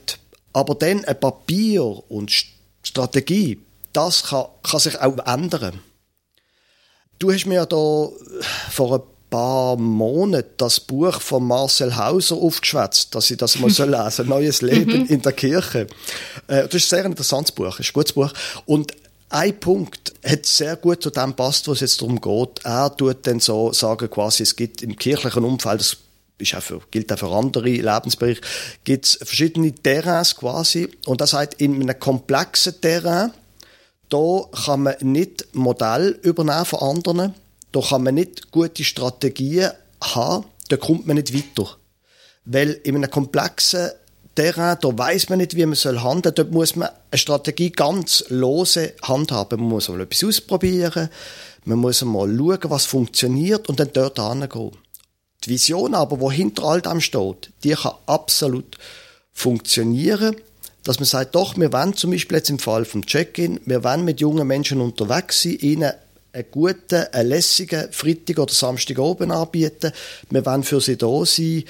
Aber 0.53 0.73
dann 0.73 1.05
ein 1.05 1.19
Papier 1.19 1.83
und 2.09 2.31
Strategie, 2.81 3.59
das 3.93 4.23
kann, 4.23 4.45
kann 4.63 4.79
sich 4.79 4.99
auch 4.99 5.19
ändern. 5.19 5.81
Du 7.19 7.31
hast 7.31 7.45
mir 7.45 7.55
ja 7.55 7.65
da 7.67 8.09
vor 8.71 8.95
ein 8.95 9.01
paar 9.31 9.77
Monaten 9.77 10.53
das 10.57 10.79
Buch 10.79 11.19
von 11.19 11.47
Marcel 11.47 11.95
Hauser 11.95 12.35
aufgeschwätzt, 12.35 13.15
dass 13.15 13.31
ich 13.31 13.37
das 13.37 13.57
mal 13.57 13.71
so 13.71 13.85
lesen 13.85 14.27
Neues 14.27 14.61
Leben 14.61 14.99
mhm. 14.99 15.05
in 15.07 15.21
der 15.23 15.31
Kirche. 15.31 15.87
Äh, 16.47 16.67
das 16.67 16.75
ist 16.75 16.93
ein 16.93 16.97
sehr 16.97 17.05
interessantes 17.05 17.51
Buch, 17.51 17.79
ist 17.79 17.89
ein 17.89 17.93
gutes 17.93 18.13
Buch. 18.13 18.31
Und 18.67 18.93
ein 19.29 19.57
Punkt 19.59 20.13
hat 20.23 20.45
sehr 20.45 20.75
gut 20.75 21.01
zu 21.01 21.09
dem 21.09 21.33
passt, 21.33 21.67
was 21.67 21.77
es 21.77 21.81
jetzt 21.81 22.01
darum 22.01 22.19
geht. 22.19 22.65
Er 22.65 22.95
tut 22.95 23.25
dann 23.25 23.39
so 23.39 23.71
sagen, 23.71 24.09
quasi, 24.09 24.43
es 24.43 24.55
gibt 24.55 24.83
im 24.83 24.97
kirchlichen 24.97 25.45
Umfeld, 25.45 25.79
das 25.79 25.97
ist 26.37 26.53
auch 26.53 26.61
für, 26.61 26.81
gilt 26.91 27.11
auch 27.13 27.19
für 27.19 27.31
andere 27.31 27.69
Lebensbereiche, 27.69 28.41
gibt 28.83 29.05
es 29.05 29.15
verschiedene 29.15 29.73
Terrains 29.73 30.35
quasi. 30.35 30.89
Und 31.05 31.21
das 31.21 31.33
heißt, 31.33 31.53
in 31.55 31.81
einem 31.81 31.97
komplexen 31.97 32.81
Terrain, 32.81 33.31
da 34.09 34.41
kann 34.65 34.83
man 34.83 34.95
nicht 34.99 35.47
Modell 35.53 36.19
übernehmen 36.21 36.65
von 36.65 36.79
anderen, 36.79 37.33
da 37.71 37.81
kann 37.81 38.03
man 38.03 38.15
nicht 38.15 38.51
gute 38.51 38.83
Strategien 38.83 39.71
haben, 40.01 40.45
da 40.69 40.77
kommt 40.77 41.07
man 41.07 41.17
nicht 41.17 41.33
weiter. 41.33 41.77
Weil 42.45 42.71
in 42.83 42.95
einem 42.95 43.09
komplexen 43.09 43.91
Terrain, 44.35 44.77
da 44.81 44.97
weiß 44.97 45.29
man 45.29 45.39
nicht, 45.39 45.55
wie 45.55 45.65
man 45.65 45.75
soll 45.75 45.99
handeln. 45.99 46.33
Dort 46.35 46.51
muss 46.51 46.75
man 46.75 46.89
eine 47.11 47.17
Strategie 47.17 47.69
ganz 47.69 48.23
lose 48.29 48.93
handhaben. 49.03 49.59
Man 49.59 49.69
muss 49.69 49.89
mal 49.89 50.01
etwas 50.01 50.23
ausprobieren, 50.23 51.09
man 51.65 51.79
muss 51.79 52.01
mal 52.03 52.27
schauen, 52.35 52.59
was 52.63 52.85
funktioniert 52.85 53.69
und 53.69 53.79
dann 53.79 53.91
dort 53.93 54.19
hingehen. 54.19 54.71
Die 55.43 55.49
Vision 55.49 55.95
aber, 55.95 56.17
die 56.17 56.35
hinter 56.35 56.63
all 56.63 56.81
dem 56.81 57.01
steht, 57.01 57.51
die 57.63 57.71
kann 57.71 57.93
absolut 58.05 58.77
funktionieren, 59.33 60.35
dass 60.83 60.99
man 60.99 61.05
sagt, 61.05 61.35
doch, 61.35 61.57
wir 61.57 61.73
wollen 61.73 61.95
zum 61.95 62.11
Beispiel 62.11 62.37
jetzt 62.37 62.49
im 62.49 62.59
Fall 62.59 62.85
vom 62.85 63.05
Check-in, 63.05 63.59
wir 63.65 63.83
wollen 63.83 64.05
mit 64.05 64.21
jungen 64.21 64.47
Menschen 64.47 64.81
unterwegs 64.81 65.43
sein, 65.43 65.57
ihnen 65.59 65.93
einen 66.33 66.45
guten, 66.51 67.05
einen 67.11 67.29
lässigen 67.29 67.91
Freitag 67.91 68.39
oder 68.39 68.53
Samstag 68.53 68.99
oben 68.99 69.31
anbieten. 69.31 69.91
Wir 70.29 70.45
wollen 70.45 70.63
für 70.63 70.81
sie 70.81 70.97
da 70.97 71.25
sein, 71.25 71.63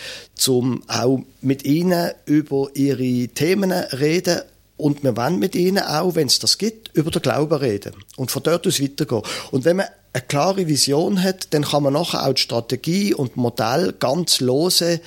um 0.48 0.84
auch 0.88 1.22
mit 1.42 1.66
ihnen 1.66 2.12
über 2.26 2.70
ihre 2.74 3.28
Themen 3.30 3.72
reden 3.72 4.42
und 4.78 5.04
wir 5.04 5.16
wollen 5.16 5.40
mit 5.40 5.56
ihnen 5.56 5.84
auch, 5.84 6.16
wenn 6.16 6.28
es 6.28 6.40
das 6.40 6.58
gibt, 6.58 6.96
über 6.96 7.12
den 7.12 7.22
Glauben 7.22 7.58
reden 7.58 7.94
und 8.18 8.32
von 8.32 8.42
dort 8.44 8.66
aus 8.66 8.82
weitergehen. 8.82 9.22
Und 9.52 9.66
wenn 9.66 9.78
man 9.78 9.88
eine 10.14 10.24
klare 10.24 10.68
Vision 10.68 11.22
hat, 11.22 11.54
dann 11.54 11.64
kann 11.64 11.84
man 11.84 11.94
nachher 11.94 12.26
auch 12.26 12.34
die 12.34 12.42
Strategie 12.42 13.14
und 13.14 13.38
Modell 13.38 13.94
ganz 13.94 14.40
lose 14.40 15.00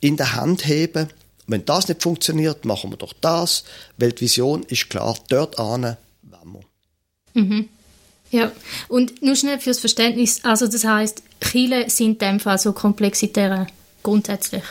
in 0.00 0.16
der 0.16 0.34
Hand 0.34 0.66
heben. 0.66 1.08
Wenn 1.46 1.64
das 1.64 1.88
nicht 1.88 2.02
funktioniert, 2.02 2.66
machen 2.66 2.90
wir 2.90 2.98
doch 2.98 3.14
das, 3.20 3.64
weil 3.96 4.12
die 4.12 4.22
Vision 4.22 4.62
ist 4.64 4.90
klar, 4.90 5.16
dort 5.28 5.58
an 5.58 5.96
wollen 6.22 6.60
wir. 7.32 7.42
Mhm. 7.42 7.68
Ja, 8.30 8.52
und 8.88 9.22
nur 9.22 9.36
schnell 9.36 9.58
fürs 9.58 9.78
Verständnis, 9.78 10.40
also 10.44 10.66
das 10.66 10.84
heißt, 10.84 11.22
Chile 11.40 11.88
sind 11.88 12.22
in 12.22 12.28
dem 12.28 12.40
Fall 12.40 12.58
so 12.58 12.72
komplexitäre 12.72 13.66
grundsätzlich? 14.02 14.64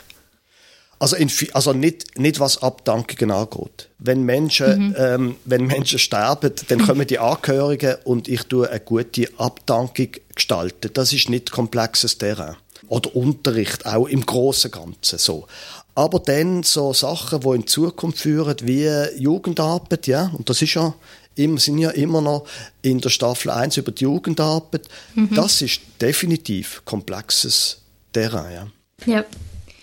Also, 0.99 1.15
in, 1.15 1.29
also 1.53 1.73
nicht, 1.73 2.17
nicht 2.17 2.39
was 2.39 2.63
Abdankungen 2.63 3.31
angeht. 3.31 3.89
Wenn 3.99 4.23
Menschen, 4.23 4.89
mhm. 4.89 4.95
ähm, 4.97 5.35
wenn 5.45 5.67
Menschen 5.67 5.99
sterben, 5.99 6.51
dann 6.69 6.79
kommen 6.79 7.05
die 7.05 7.19
Angehörigen 7.19 7.97
und 8.03 8.27
ich 8.27 8.43
tue 8.43 8.67
eine 8.69 8.79
gute 8.79 9.29
Abdankung 9.37 10.09
gestalten. 10.33 10.89
Das 10.93 11.13
ist 11.13 11.29
nicht 11.29 11.51
komplexes 11.51 12.17
Terrain. 12.17 12.55
Oder 12.87 13.15
Unterricht, 13.15 13.85
auch 13.85 14.07
im 14.07 14.25
großen 14.25 14.71
Ganzen 14.71 15.19
so. 15.19 15.45
Aber 15.93 16.19
dann 16.19 16.63
so 16.63 16.93
Sachen, 16.93 17.41
die 17.41 17.49
in 17.49 17.67
Zukunft 17.67 18.19
führen, 18.19 18.55
wie 18.63 18.87
Jugendarbeit, 19.17 20.07
ja, 20.07 20.31
und 20.35 20.49
das 20.49 20.61
ist 20.61 20.75
ja 20.75 20.93
immer, 21.37 21.59
sind 21.59 21.77
ja 21.77 21.89
immer 21.91 22.21
noch 22.21 22.47
in 22.81 22.99
der 22.99 23.09
Staffel 23.09 23.51
1 23.51 23.77
über 23.77 23.91
die 23.91 24.03
Jugendarbeit. 24.03 24.87
Mhm. 25.15 25.29
Das 25.35 25.61
ist 25.61 25.81
definitiv 26.01 26.81
komplexes 26.85 27.81
Terrain, 28.13 28.53
ja. 28.53 28.67
Ja. 29.05 29.25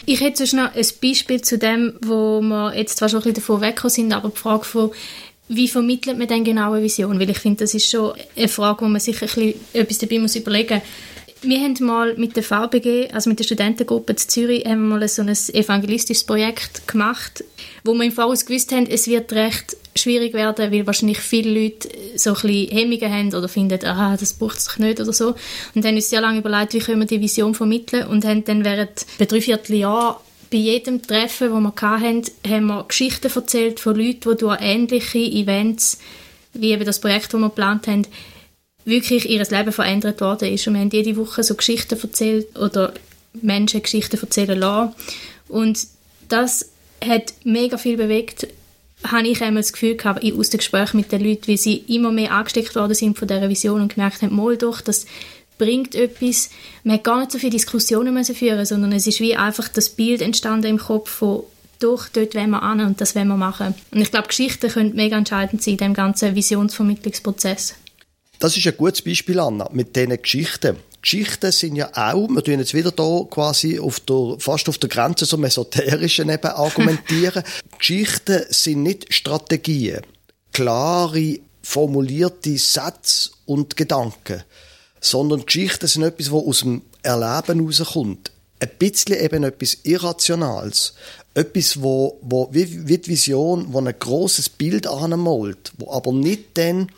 Ich 0.06 0.20
hätte 0.20 0.38
sonst 0.38 0.52
noch 0.52 0.74
ein 0.74 0.86
Beispiel 1.00 1.40
zu 1.40 1.56
dem, 1.56 1.94
wo 2.02 2.40
wir 2.42 2.76
jetzt 2.76 2.98
zwar 2.98 3.08
schon 3.08 3.20
ein 3.20 3.22
bisschen 3.22 3.36
davon 3.36 3.60
weggekommen 3.62 3.90
sind, 3.90 4.12
aber 4.12 4.28
die 4.28 4.36
Frage 4.36 4.64
von, 4.64 4.90
wie 5.48 5.68
vermittelt 5.68 6.18
man 6.18 6.28
denn 6.28 6.44
genau 6.44 6.72
eine 6.72 6.82
Vision? 6.82 7.18
Weil 7.18 7.30
ich 7.30 7.38
finde, 7.38 7.64
das 7.64 7.74
ist 7.74 7.90
schon 7.90 8.12
eine 8.36 8.48
Frage, 8.48 8.84
wo 8.84 8.88
man 8.88 9.00
sich 9.00 9.16
ein 9.16 9.28
bisschen 9.28 9.54
etwas 9.72 9.98
dabei 9.98 10.18
muss 10.18 10.36
überlegen 10.36 10.74
muss 10.74 11.13
wir 11.46 11.60
haben 11.60 11.76
mal 11.80 12.14
mit 12.16 12.36
der 12.36 12.42
VBG, 12.42 13.10
also 13.12 13.30
mit 13.30 13.38
der 13.38 13.44
Studentengruppe 13.44 14.12
in 14.12 14.18
Zürich, 14.18 14.64
haben 14.64 14.88
wir 14.88 14.98
mal 14.98 15.08
so 15.08 15.22
ein 15.22 15.28
evangelistisches 15.28 16.24
Projekt 16.24 16.86
gemacht, 16.88 17.44
wo 17.84 17.94
wir 17.94 18.04
im 18.04 18.12
Voraus 18.12 18.46
gewusst 18.46 18.72
haben, 18.72 18.86
es 18.86 19.06
wird 19.06 19.32
recht 19.32 19.76
schwierig 19.96 20.34
werden, 20.34 20.72
weil 20.72 20.86
wahrscheinlich 20.86 21.18
viele 21.18 21.62
Leute 21.62 21.88
so 22.16 22.30
ein 22.30 22.34
bisschen 22.34 22.76
Hemmungen 22.76 23.12
haben 23.12 23.34
oder 23.34 23.48
finden, 23.48 23.84
aha, 23.84 24.16
das 24.16 24.32
braucht 24.32 24.58
es 24.58 24.78
nicht 24.78 25.00
oder 25.00 25.12
so. 25.12 25.34
Und 25.74 25.84
haben 25.84 25.94
uns 25.94 26.10
sehr 26.10 26.20
lange 26.20 26.38
überlegt, 26.38 26.74
wie 26.74 26.80
können 26.80 27.00
wir 27.00 27.06
die 27.06 27.20
Vision 27.20 27.54
vermitteln 27.54 28.06
und 28.06 28.24
haben 28.24 28.44
dann 28.44 28.64
während 28.64 29.06
drei 29.18 29.40
Vierteljahr 29.40 30.20
bei 30.50 30.58
jedem 30.58 31.02
Treffen, 31.02 31.50
das 31.50 31.60
wir 31.60 31.90
hatten, 31.90 32.22
haben 32.46 32.66
wir 32.66 32.84
Geschichten 32.84 33.30
erzählt 33.34 33.80
von 33.80 33.96
Leuten, 33.96 34.30
die 34.30 34.36
durch 34.36 34.60
ähnliche 34.60 35.18
Events, 35.18 35.98
wie 36.52 36.72
eben 36.72 36.84
das 36.84 37.00
Projekt, 37.00 37.32
das 37.34 37.40
wir 37.40 37.48
geplant 37.48 37.86
haben, 37.86 38.06
wirklich 38.84 39.28
ihr 39.28 39.42
Leben 39.42 39.72
verändert 39.72 40.20
worden 40.20 40.52
ist. 40.52 40.66
Und 40.66 40.74
wir 40.74 40.80
haben 40.80 40.90
jede 40.90 41.16
Woche 41.16 41.42
so 41.42 41.54
Geschichten 41.54 41.98
erzählt 42.00 42.58
oder 42.58 42.92
Menschen 43.40 43.82
Geschichten 43.82 44.18
erzählen 44.20 44.58
lassen. 44.58 44.94
Und 45.48 45.86
das 46.28 46.70
hat 47.04 47.34
mega 47.44 47.76
viel 47.76 47.96
bewegt, 47.96 48.48
habe 49.04 49.28
ich 49.28 49.42
einmal 49.42 49.62
das 49.62 49.72
Gefühl 49.72 49.96
gehabt, 49.96 50.24
aus 50.24 50.50
den 50.50 50.58
Gesprächen 50.58 50.96
mit 50.96 51.12
den 51.12 51.22
Leuten, 51.22 51.46
wie 51.46 51.56
sie 51.56 51.76
immer 51.88 52.10
mehr 52.10 52.32
angesteckt 52.32 52.74
worden 52.74 52.94
sind 52.94 53.18
von 53.18 53.28
dieser 53.28 53.48
Vision 53.48 53.82
und 53.82 53.94
gemerkt 53.94 54.22
haben, 54.22 54.34
mal 54.34 54.56
doch, 54.56 54.80
das 54.80 55.06
bringt 55.58 55.94
etwas. 55.94 56.50
Man 56.84 56.96
hat 56.96 57.04
gar 57.04 57.20
nicht 57.20 57.32
so 57.32 57.38
viele 57.38 57.52
Diskussionen 57.52 58.14
müssen 58.14 58.34
führen, 58.34 58.64
sondern 58.64 58.92
es 58.92 59.06
ist 59.06 59.20
wie 59.20 59.36
einfach 59.36 59.68
das 59.68 59.90
Bild 59.90 60.22
entstanden 60.22 60.66
im 60.66 60.78
Kopf 60.78 61.10
von 61.10 61.44
doch, 61.80 62.08
dort 62.08 62.34
wollen 62.34 62.50
wir 62.50 62.62
an 62.62 62.80
und 62.80 63.00
das 63.00 63.14
wollen 63.14 63.28
wir 63.28 63.36
machen. 63.36 63.74
Und 63.90 64.00
ich 64.00 64.10
glaube, 64.10 64.28
Geschichten 64.28 64.70
können 64.70 64.94
mega 64.94 65.18
entscheidend 65.18 65.62
sein 65.62 65.72
in 65.72 65.78
diesem 65.78 65.94
ganzen 65.94 66.34
Visionsvermittlungsprozess. 66.34 67.74
Das 68.38 68.56
ist 68.56 68.66
ein 68.66 68.76
gutes 68.76 69.02
Beispiel, 69.02 69.38
Anna, 69.40 69.68
mit 69.72 69.94
diesen 69.96 70.20
Geschichten. 70.20 70.76
Geschichten 71.00 71.52
sind 71.52 71.76
ja 71.76 71.90
auch, 71.94 72.28
wir 72.28 72.42
tun 72.42 72.58
jetzt 72.58 72.72
wieder 72.72 72.90
da 72.90 73.26
quasi 73.28 73.78
auf 73.78 74.00
der, 74.00 74.36
fast 74.38 74.68
auf 74.70 74.78
der 74.78 74.88
Grenze 74.88 75.26
zum 75.26 75.44
Esoterischen 75.44 76.30
eben 76.30 76.46
argumentieren. 76.50 77.44
Geschichten 77.78 78.44
sind 78.48 78.82
nicht 78.82 79.12
Strategien, 79.12 80.00
klare, 80.52 81.40
formulierte 81.62 82.56
Sätze 82.56 83.30
und 83.44 83.76
Gedanken, 83.76 84.44
sondern 85.00 85.44
Geschichten 85.44 85.86
sind 85.86 86.04
etwas, 86.04 86.32
was 86.32 86.42
aus 86.42 86.60
dem 86.60 86.82
Erleben 87.02 87.60
herauskommt. 87.60 88.30
Ein 88.60 88.70
bisschen 88.78 89.20
eben 89.20 89.44
etwas 89.44 89.78
Irrationales. 89.82 90.94
Etwas, 91.34 91.82
wo, 91.82 92.18
wo 92.22 92.48
wie, 92.52 92.88
wie 92.88 92.96
die 92.96 93.10
Vision, 93.10 93.66
wo 93.72 93.78
ein 93.80 93.94
grosses 93.98 94.48
Bild 94.48 94.86
anmalt, 94.86 95.72
wo 95.76 95.90
aber 95.92 96.12
nicht 96.12 96.56
dann 96.56 96.88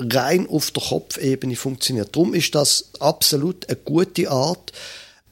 rein 0.00 0.48
auf 0.48 0.70
der 0.70 0.82
Kopfebene 0.82 1.56
funktioniert. 1.56 2.14
Darum 2.14 2.34
ist 2.34 2.54
das 2.54 2.90
absolut 3.00 3.68
eine 3.68 3.76
gute 3.76 4.30
Art, 4.30 4.72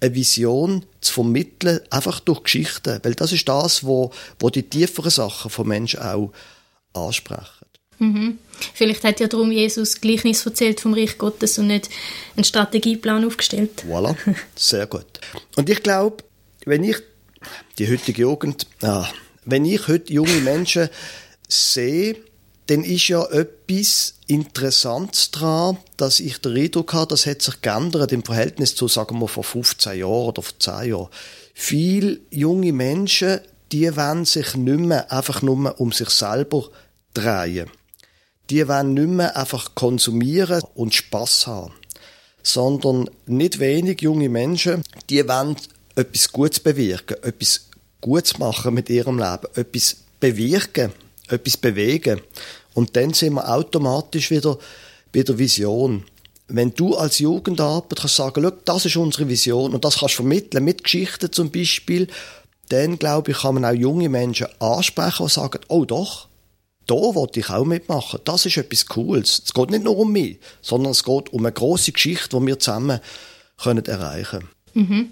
eine 0.01 0.15
Vision 0.15 0.85
zu 1.01 1.13
vermitteln, 1.13 1.81
einfach 1.91 2.21
durch 2.21 2.45
Geschichten. 2.45 3.01
Weil 3.03 3.15
das 3.15 3.33
ist 3.33 3.49
das, 3.49 3.85
wo, 3.85 4.13
wo 4.39 4.51
die 4.51 4.63
tieferen 4.63 5.11
Sachen 5.11 5.51
von 5.51 5.67
Menschen 5.67 6.01
auch 6.01 6.33
ansprechen. 6.93 7.67
Mhm. 7.99 8.39
Vielleicht 8.75 9.05
hat 9.05 9.21
ja 9.21 9.27
darum 9.27 9.51
Jesus 9.51 10.01
Gleichnis 10.01 10.47
erzählt 10.47 10.81
vom 10.81 10.95
Reich 10.95 11.19
Gottes 11.19 11.59
und 11.59 11.67
nicht 11.67 11.89
einen 12.37 12.45
Strategieplan 12.45 13.25
aufgestellt. 13.25 13.85
Voilà, 13.89 14.17
sehr 14.55 14.87
gut. 14.87 15.07
Und 15.57 15.69
ich 15.69 15.83
glaube, 15.83 16.23
wenn 16.65 16.85
ich 16.85 16.97
die 17.79 17.89
heutige 17.89 18.23
Jugend, 18.23 18.67
ah, 18.83 19.09
wenn 19.45 19.65
ich 19.65 19.89
heute 19.89 20.13
junge 20.13 20.41
Menschen 20.41 20.89
sehe, 21.49 22.17
dann 22.67 22.85
ist 22.85 23.09
ja 23.09 23.25
etwas 23.27 24.15
Interessantes 24.29 25.31
daran, 25.31 25.79
dass 25.97 26.21
ich 26.21 26.39
den 26.39 26.57
Eindruck 26.57 26.93
habe, 26.93 27.09
das 27.09 27.27
hat 27.27 27.43
sich 27.43 27.63
geändert 27.63 28.13
im 28.13 28.23
Verhältnis 28.23 28.75
zu, 28.75 28.87
sagen 28.87 29.19
wir, 29.21 29.29
vor 29.29 29.43
15 29.43 29.99
Jahren 29.99 30.29
oder 30.29 30.43
vor 30.43 30.59
10 30.59 30.91
Jahren. 30.91 31.09
Viele 31.55 32.21
junge 32.31 32.73
Menschen, 32.73 33.41
die 33.73 33.97
wollen 33.97 34.27
sich 34.27 34.55
nicht 34.55 34.81
mehr 34.81 35.11
einfach 35.11 35.43
nur 35.43 35.81
um 35.81 35.93
sich 35.93 36.11
selber 36.11 36.69
drehen. 37.15 37.71
Die 38.51 38.69
wollen 38.69 38.95
nicht 38.95 39.09
mehr 39.09 39.37
einfach 39.37 39.75
konsumieren 39.75 40.63
und 40.75 40.95
Spaß 40.95 41.47
haben. 41.47 41.73
Sondern 42.43 43.11
nicht 43.27 43.59
wenig 43.59 44.03
junge 44.03 44.29
Menschen, 44.29 44.83
die 45.11 45.27
wollen 45.27 45.57
etwas 45.97 46.31
Gutes 46.31 46.61
bewirken, 46.61 47.17
etwas 47.23 47.69
Gutes 48.01 48.39
machen 48.39 48.75
mit 48.75 48.89
ihrem 48.89 49.19
Leben, 49.19 49.49
etwas 49.55 49.97
bewirken, 50.21 50.93
etwas 51.29 51.57
bewegen. 51.57 52.21
Und 52.79 52.95
dann 52.95 53.13
sind 53.13 53.33
wir 53.33 53.53
automatisch 53.53 54.31
wieder 54.31 54.57
bei 55.13 55.25
der 55.25 55.37
Vision. 55.37 56.05
Wenn 56.47 56.73
du 56.75 56.95
als 56.95 57.19
Jugendarbeit 57.19 57.99
kannst 57.99 58.15
sagen, 58.15 58.53
das 58.65 58.87
ist 58.87 58.97
unsere 58.97 59.29
Vision 59.29 59.75
und 59.75 59.85
das 59.85 59.99
kannst 59.99 60.15
du 60.15 60.23
vermitteln 60.23 60.63
mit 60.63 60.85
Geschichten 60.85 61.33
zum 61.33 61.51
Beispiel, 61.51 62.07
dann 62.69 62.97
glaube 62.97 63.33
ich, 63.33 63.39
kann 63.39 63.55
man 63.55 63.65
auch 63.65 63.73
junge 63.73 64.09
Menschen 64.09 64.47
ansprechen 64.61 65.25
und 65.25 65.33
sagen, 65.33 65.59
oh 65.67 65.87
doch, 65.87 66.29
da 66.87 66.95
wollte 66.95 67.41
ich 67.41 67.51
auch 67.51 67.65
mitmachen. 67.65 68.21
Das 68.25 68.47
ist 68.47 68.57
etwas 68.57 68.87
Cooles. 68.87 69.43
Es 69.45 69.53
geht 69.53 69.71
nicht 69.71 69.83
nur 69.83 69.99
um 69.99 70.13
mich, 70.13 70.39
sondern 70.63 70.93
es 70.93 71.03
geht 71.03 71.33
um 71.33 71.45
eine 71.45 71.53
große 71.53 71.91
Geschichte, 71.91 72.39
die 72.39 72.47
wir 72.47 72.61
zusammen 72.61 73.01
können 73.61 73.85
erreichen 73.87 74.49
können. 74.75 75.11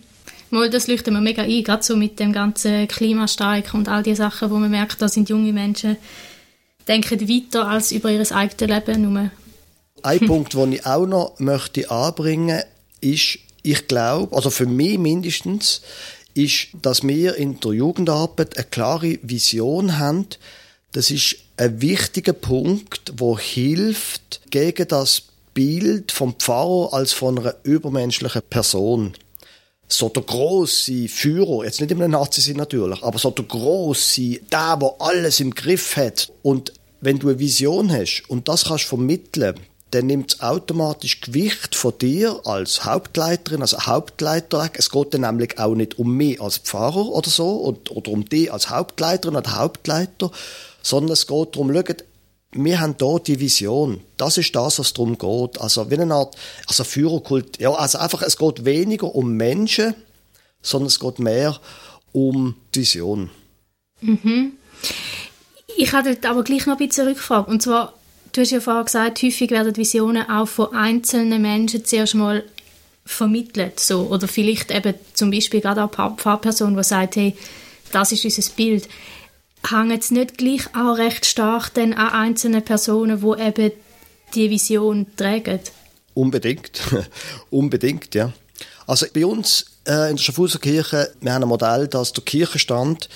Mhm. 0.53 0.71
Das 0.71 0.87
leuchtet 0.87 1.13
mir 1.13 1.21
mega 1.21 1.43
ein, 1.43 1.65
gerade 1.65 1.83
so 1.83 1.97
mit 1.97 2.21
dem 2.21 2.33
ganzen 2.33 2.87
Klimastreik 2.87 3.75
und 3.75 3.89
all 3.89 4.05
die 4.05 4.15
Sachen, 4.15 4.53
wo 4.53 4.55
man 4.55 4.71
merkt, 4.71 5.03
da 5.03 5.09
sind 5.09 5.29
junge 5.29 5.53
Menschen 5.53 5.97
denken 6.89 7.29
weiter 7.29 7.69
als 7.69 7.93
über 7.93 8.11
ihr 8.11 8.33
eigenes 8.33 8.61
Leben 8.61 9.03
nur. 9.03 9.31
Ein 10.03 10.21
Punkt, 10.27 10.55
den 10.55 10.73
ich 10.73 10.87
auch 10.87 11.07
noch 11.07 11.39
möchte 11.39 11.91
anbringen 11.91 12.63
ist, 13.01 13.39
ich 13.63 13.89
glaube, 13.89 14.35
also 14.35 14.51
für 14.51 14.67
mich 14.67 14.99
mindestens, 14.99 15.83
ist, 16.35 16.69
dass 16.83 17.03
wir 17.03 17.37
in 17.37 17.59
der 17.61 17.73
Jugendarbeit 17.73 18.57
eine 18.57 18.67
klare 18.67 19.19
Vision 19.23 19.99
haben. 19.99 20.27
Das 20.93 21.11
ist 21.11 21.37
ein 21.57 21.81
wichtiger 21.81 22.35
Punkt, 22.35 23.15
wo 23.17 23.39
hilft 23.39 24.43
gegen 24.51 24.87
das 24.87 25.23
Bild 25.55 26.13
vom 26.13 26.35
Pfarrer 26.35 26.93
als 26.93 27.13
von 27.13 27.39
einer 27.39 27.55
übermenschlichen 27.65 28.43
Person 28.49 29.15
so 29.89 30.09
der 30.09 30.23
große 30.23 31.09
Führer, 31.09 31.65
jetzt 31.65 31.81
nicht 31.81 31.91
immer 31.91 32.05
ein 32.05 32.11
Nazi 32.11 32.41
sind 32.41 32.57
natürlich, 32.57 33.03
aber 33.03 33.19
so 33.19 33.31
der 33.31 33.45
große, 33.45 34.41
der, 34.53 34.77
der 34.77 34.95
alles 34.99 35.41
im 35.41 35.55
Griff 35.55 35.97
hat. 35.97 36.33
Und 36.43 36.73
wenn 37.01 37.19
du 37.19 37.29
eine 37.29 37.39
Vision 37.39 37.93
hast 37.93 38.25
und 38.29 38.49
das 38.49 38.65
kannst 38.65 38.85
vermitteln, 38.85 39.55
dann 39.93 40.07
nimmt 40.07 40.35
es 40.35 40.41
automatisch 40.41 41.21
Gewicht 41.21 41.75
von 41.75 41.97
dir 41.99 42.41
als 42.45 42.85
Hauptleiterin, 42.85 43.63
als 43.63 43.87
Hauptleiter 43.87 44.63
weg. 44.63 44.73
Es 44.79 44.91
geht 44.91 45.15
dann 45.15 45.21
nämlich 45.21 45.59
auch 45.59 45.75
nicht 45.75 45.99
um 45.99 46.17
mich 46.17 46.41
als 46.41 46.59
Pfarrer 46.59 47.07
oder 47.09 47.31
so 47.31 47.51
und, 47.51 47.91
oder 47.91 48.11
um 48.11 48.25
dich 48.25 48.53
als 48.53 48.69
Hauptleiterin 48.71 49.37
oder 49.37 49.57
Hauptleiter, 49.57 50.31
sondern 50.83 51.13
es 51.13 51.27
geht 51.27 51.55
darum, 51.55 51.73
schaut, 51.73 52.05
wir 52.53 52.81
haben 52.81 52.97
hier 52.99 53.21
die 53.21 53.41
Vision. 53.41 54.01
Das 54.17 54.39
ist 54.39 54.55
das, 54.57 54.79
was 54.79 54.93
darum 54.93 55.19
geht. 55.19 55.61
Also 55.61 55.91
wie 55.91 55.99
eine 55.99 56.15
Art, 56.15 56.37
also 56.67 56.85
Führerkult. 56.85 57.59
Ja, 57.61 57.73
also 57.73 57.99
einfach, 57.99 58.23
es 58.23 58.37
geht 58.37 58.65
weniger 58.65 59.15
um 59.15 59.33
Menschen, 59.33 59.95
sondern 60.63 60.87
es 60.89 60.99
geht 60.99 61.19
mehr 61.19 61.59
um 62.13 62.57
die 62.75 62.81
Vision. 62.81 63.31
Mhm. 64.01 64.53
Ich 65.77 65.93
habe 65.93 66.17
aber 66.23 66.43
gleich 66.43 66.67
noch 66.67 66.79
ein 66.79 66.87
bisschen 66.87 67.09
Rückfrage. 67.09 67.51
Und 67.51 67.63
zwar, 67.63 67.93
du 68.33 68.41
hast 68.41 68.51
ja 68.51 68.61
vorher 68.61 68.85
gesagt, 68.85 69.23
häufig 69.23 69.51
werden 69.51 69.77
Visionen 69.77 70.29
auch 70.29 70.49
von 70.49 70.75
einzelnen 70.75 71.43
Menschen 71.43 71.85
zuerst 71.85 72.15
mal 72.15 72.45
vermittelt. 73.05 73.79
So. 73.79 74.03
Oder 74.09 74.27
vielleicht 74.29 74.71
eben 74.71 74.95
zum 75.15 75.31
Beispiel 75.31 75.61
gerade 75.61 75.85
auch 75.85 75.99
eine 75.99 76.17
Pfarrperson, 76.17 76.77
die 76.77 76.83
sagt, 76.83 77.17
hey, 77.17 77.37
das 77.93 78.13
ist 78.13 78.25
unser 78.25 78.51
Bild 78.55 78.89
hängt 79.71 80.03
es 80.03 80.11
nicht 80.11 80.39
gleich 80.39 80.75
auch 80.75 80.99
recht 80.99 81.27
stark 81.27 81.75
dann 81.75 81.93
an 81.93 82.09
einzelnen 82.09 82.65
Personen, 82.65 83.21
die 83.21 83.43
eben 83.43 83.73
die 84.35 84.51
Vision 84.51 85.07
tragen? 85.17 85.61
Unbedingt. 86.15 86.81
Unbedingt, 87.51 88.15
ja. 88.15 88.33
Also 88.87 89.07
bei 89.13 89.27
uns 89.27 89.67
äh, 89.87 90.11
in 90.11 90.17
der 90.17 90.23
Schaffhauser 90.23 90.59
Kirche, 90.59 91.13
wir 91.21 91.33
haben 91.33 91.43
ein 91.43 91.49
Modell, 91.49 91.89
dass 91.89 92.13
der 92.13 92.25
Kirchenstand 92.25 93.09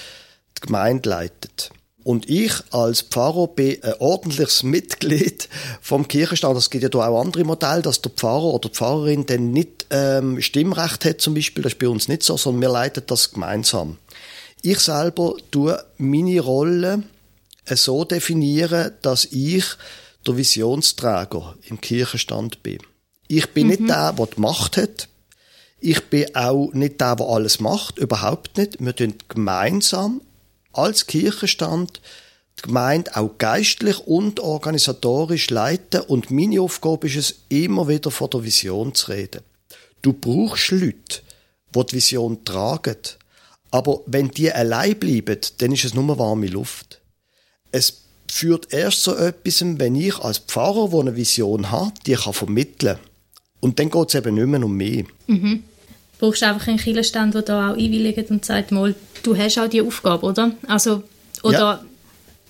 die 0.57 0.67
Gemeinde 0.67 1.09
leitet. 1.09 1.71
Und 2.03 2.31
ich 2.31 2.53
als 2.71 3.03
Pfarrer 3.03 3.49
bin 3.49 3.83
ein 3.83 3.95
ordentliches 3.99 4.63
Mitglied 4.65 5.49
vom 5.81 6.09
Kirchenstand. 6.09 6.57
Es 6.57 6.71
gibt 6.71 6.83
ja 6.83 6.89
da 6.89 7.07
auch 7.07 7.21
andere 7.21 7.45
Modelle, 7.45 7.83
dass 7.83 8.01
der 8.03 8.11
Pfarrer 8.11 8.55
oder 8.55 8.69
die 8.69 8.75
Pfarrerin 8.75 9.27
dann 9.27 9.53
nicht 9.53 9.87
ähm, 9.91 10.41
Stimmrecht 10.41 11.05
hat 11.05 11.21
zum 11.21 11.35
Beispiel. 11.35 11.63
Das 11.63 11.73
ist 11.73 11.79
bei 11.79 11.89
uns 11.89 12.09
nicht 12.09 12.23
so, 12.23 12.37
sondern 12.37 12.63
wir 12.63 12.71
leiten 12.71 13.03
das 13.07 13.33
gemeinsam. 13.33 13.99
Ich 14.63 14.79
selber 14.79 15.37
tue 15.51 15.83
meine 15.99 16.41
Rolle 16.41 17.03
so 17.67 18.05
definieren, 18.05 18.93
dass 19.03 19.27
ich 19.27 19.65
der 20.27 20.37
Visionsträger 20.37 21.57
im 21.69 21.81
Kirchenstand 21.81 22.63
bin. 22.63 22.79
Ich 23.29 23.49
bin 23.51 23.65
mhm. 23.65 23.71
nicht 23.71 23.89
der, 23.89 24.13
der 24.13 24.27
die 24.27 24.41
Macht 24.41 24.77
hat. 24.77 25.09
Ich 25.79 26.05
bin 26.07 26.35
auch 26.35 26.73
nicht 26.73 27.01
der, 27.01 27.17
der 27.17 27.27
alles 27.27 27.61
macht. 27.61 27.99
Überhaupt 27.99 28.59
nicht. 28.59 28.85
Wir 28.85 28.95
tun 28.95 29.15
gemeinsam 29.29 30.21
als 30.73 31.07
Kirchenstand 31.07 32.01
die 32.59 32.69
Gemeinde 32.69 33.17
auch 33.17 33.39
geistlich 33.39 33.99
und 34.01 34.41
organisatorisch 34.41 35.51
leiten 35.51 36.03
und 36.03 36.31
meine 36.31 36.61
Aufgabe 36.61 37.07
ist 37.07 37.17
es, 37.17 37.35
immer 37.49 37.89
wieder 37.89 38.11
von 38.11 38.31
der 38.31 38.45
Vision 38.45 38.95
zu 38.95 39.11
reden. 39.11 39.43
Du 40.03 40.13
brauchst 40.13 40.71
Leute, 40.71 41.23
die 41.75 41.87
die 41.87 41.97
Vision 41.97 42.45
tragen. 42.45 42.97
Aber 43.71 44.01
wenn 44.07 44.31
die 44.31 44.53
allein 44.53 44.99
bleiben, 44.99 45.39
dann 45.59 45.73
ist 45.73 45.85
es 45.85 45.95
nur 45.95 46.19
warme 46.19 46.49
Luft. 46.49 47.01
Es 47.71 48.03
führt 48.29 48.73
erst 48.73 49.03
so 49.03 49.15
etwas, 49.15 49.63
wenn 49.63 49.95
ich 49.95 50.19
als 50.19 50.39
Pfarrer, 50.39 50.89
der 50.89 51.01
eine 51.01 51.17
Vision 51.17 51.71
hat, 51.71 52.07
die 52.07 52.15
kann 52.15 52.33
vermitteln 52.33 52.97
kann. 52.97 53.07
Und 53.61 53.79
dann 53.79 53.91
geht 53.91 54.09
es 54.09 54.15
eben 54.15 54.35
nicht 54.35 54.47
mehr 54.47 54.65
um 54.65 54.77
mich. 54.77 55.05
Mhm. 55.27 55.65
Du 56.21 56.27
brauchst 56.27 56.43
einfach 56.43 56.69
einen 56.69 56.77
Kirchenstand, 56.77 57.35
der 57.35 57.43
da 57.43 57.71
auch 57.71 57.77
einwilligt 57.77 58.31
und 58.31 58.45
sagt, 58.45 58.73
mal, 58.73 58.95
du 59.23 59.37
hast 59.37 59.59
auch 59.59 59.69
die 59.69 59.81
Aufgabe, 59.81 60.27
oder? 60.27 60.53
Also, 60.67 61.03
oder 61.43 61.59
ja. 61.59 61.85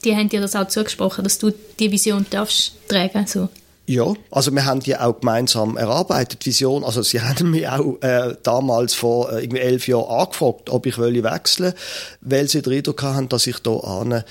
die 0.04 0.16
haben 0.16 0.28
dir 0.28 0.40
das 0.40 0.56
auch 0.56 0.66
zugesprochen, 0.66 1.22
dass 1.22 1.38
du 1.38 1.52
die 1.78 1.92
Vision 1.92 2.26
darfst 2.30 2.72
tragen, 2.88 3.26
so. 3.28 3.48
Ja, 3.86 4.12
also 4.30 4.52
wir 4.52 4.64
haben 4.66 4.80
die 4.80 4.96
auch 4.96 5.20
gemeinsam 5.20 5.76
erarbeitet, 5.76 6.44
Vision. 6.46 6.84
Also 6.84 7.02
sie 7.02 7.20
haben 7.22 7.50
mich 7.50 7.68
auch 7.68 8.00
äh, 8.02 8.36
damals 8.42 8.94
vor 8.94 9.32
äh, 9.32 9.42
irgendwie 9.42 9.60
elf 9.60 9.86
Jahren 9.86 10.08
angefragt, 10.08 10.70
ob 10.70 10.86
ich 10.86 10.98
wechseln 10.98 11.72
weil 12.20 12.48
sie 12.48 12.62
den 12.62 12.72
Eindruck 12.72 13.02
haben, 13.02 13.28
dass 13.28 13.46
ich 13.46 13.58
da 13.60 14.24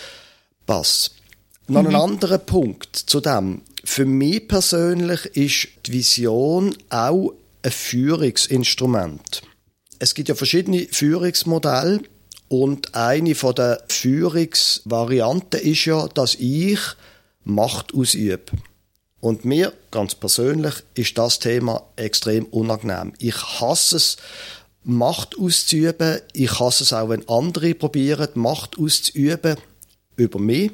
passe. 0.66 1.12
Noch 1.68 1.84
mhm. 1.84 1.88
ein 1.88 1.96
anderer 1.96 2.40
Punkt 2.40 2.96
zu 2.96 3.22
dem. 3.22 3.62
Für 3.86 4.06
mich 4.06 4.48
persönlich 4.48 5.26
ist 5.28 5.68
die 5.86 5.94
Vision 5.94 6.76
auch 6.90 7.34
ein 7.62 7.72
Führungsinstrument. 7.72 9.42
Es 10.00 10.14
gibt 10.14 10.30
ja 10.30 10.36
verschiedene 10.36 10.88
Führungsmodelle 10.92 12.02
und 12.48 12.96
eine 12.96 13.36
von 13.36 13.56
der 13.56 13.84
Führungsvarianten 13.90 15.60
ist 15.62 15.86
ja, 15.86 16.08
dass 16.08 16.36
ich 16.36 16.80
Macht 17.44 17.94
ausübe. 17.94 18.44
Und 19.22 19.44
mir 19.44 19.74
ganz 19.92 20.16
persönlich 20.16 20.76
ist 20.94 21.18
das 21.18 21.40
Thema 21.40 21.84
extrem 21.96 22.46
unangenehm. 22.46 23.14
Ich 23.20 23.36
hasse 23.60 23.98
es, 23.98 24.18
Macht 24.84 25.38
auszuüben. 25.38 26.22
Ich 26.32 26.58
hasse 26.60 26.84
es 26.84 26.94
auch, 26.94 27.10
wenn 27.10 27.28
andere 27.28 27.76
probieren, 27.76 28.30
Macht 28.36 28.80
auszuüben 28.80 29.58
über 30.16 30.40
mich. 30.40 30.72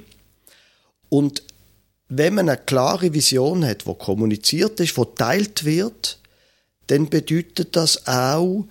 Und 1.10 1.42
wenn 2.08 2.36
man 2.36 2.50
eine 2.50 2.58
klare 2.58 3.14
Vision 3.14 3.66
hat, 3.66 3.88
die 3.88 3.96
kommuniziert 3.96 4.80
ist, 4.80 4.96
die 4.96 5.06
teilt 5.16 5.66
wird, 5.66 6.20
dann 6.88 7.10
bedeutet 7.10 7.76
das 7.76 8.08
auch, 8.08 8.66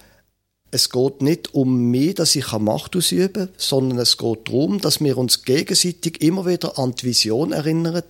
es 0.70 0.90
geht 0.90 1.22
nicht 1.22 1.54
um 1.54 1.90
mich, 1.90 2.16
dass 2.16 2.34
ich 2.34 2.50
Macht 2.52 2.96
ausüben 2.96 3.32
kann, 3.32 3.48
sondern 3.56 4.00
es 4.00 4.18
geht 4.18 4.48
darum, 4.48 4.80
dass 4.80 5.00
wir 5.00 5.16
uns 5.16 5.44
gegenseitig 5.44 6.20
immer 6.20 6.46
wieder 6.46 6.78
an 6.80 6.96
die 6.96 7.04
Vision 7.04 7.52
erinnern. 7.52 8.02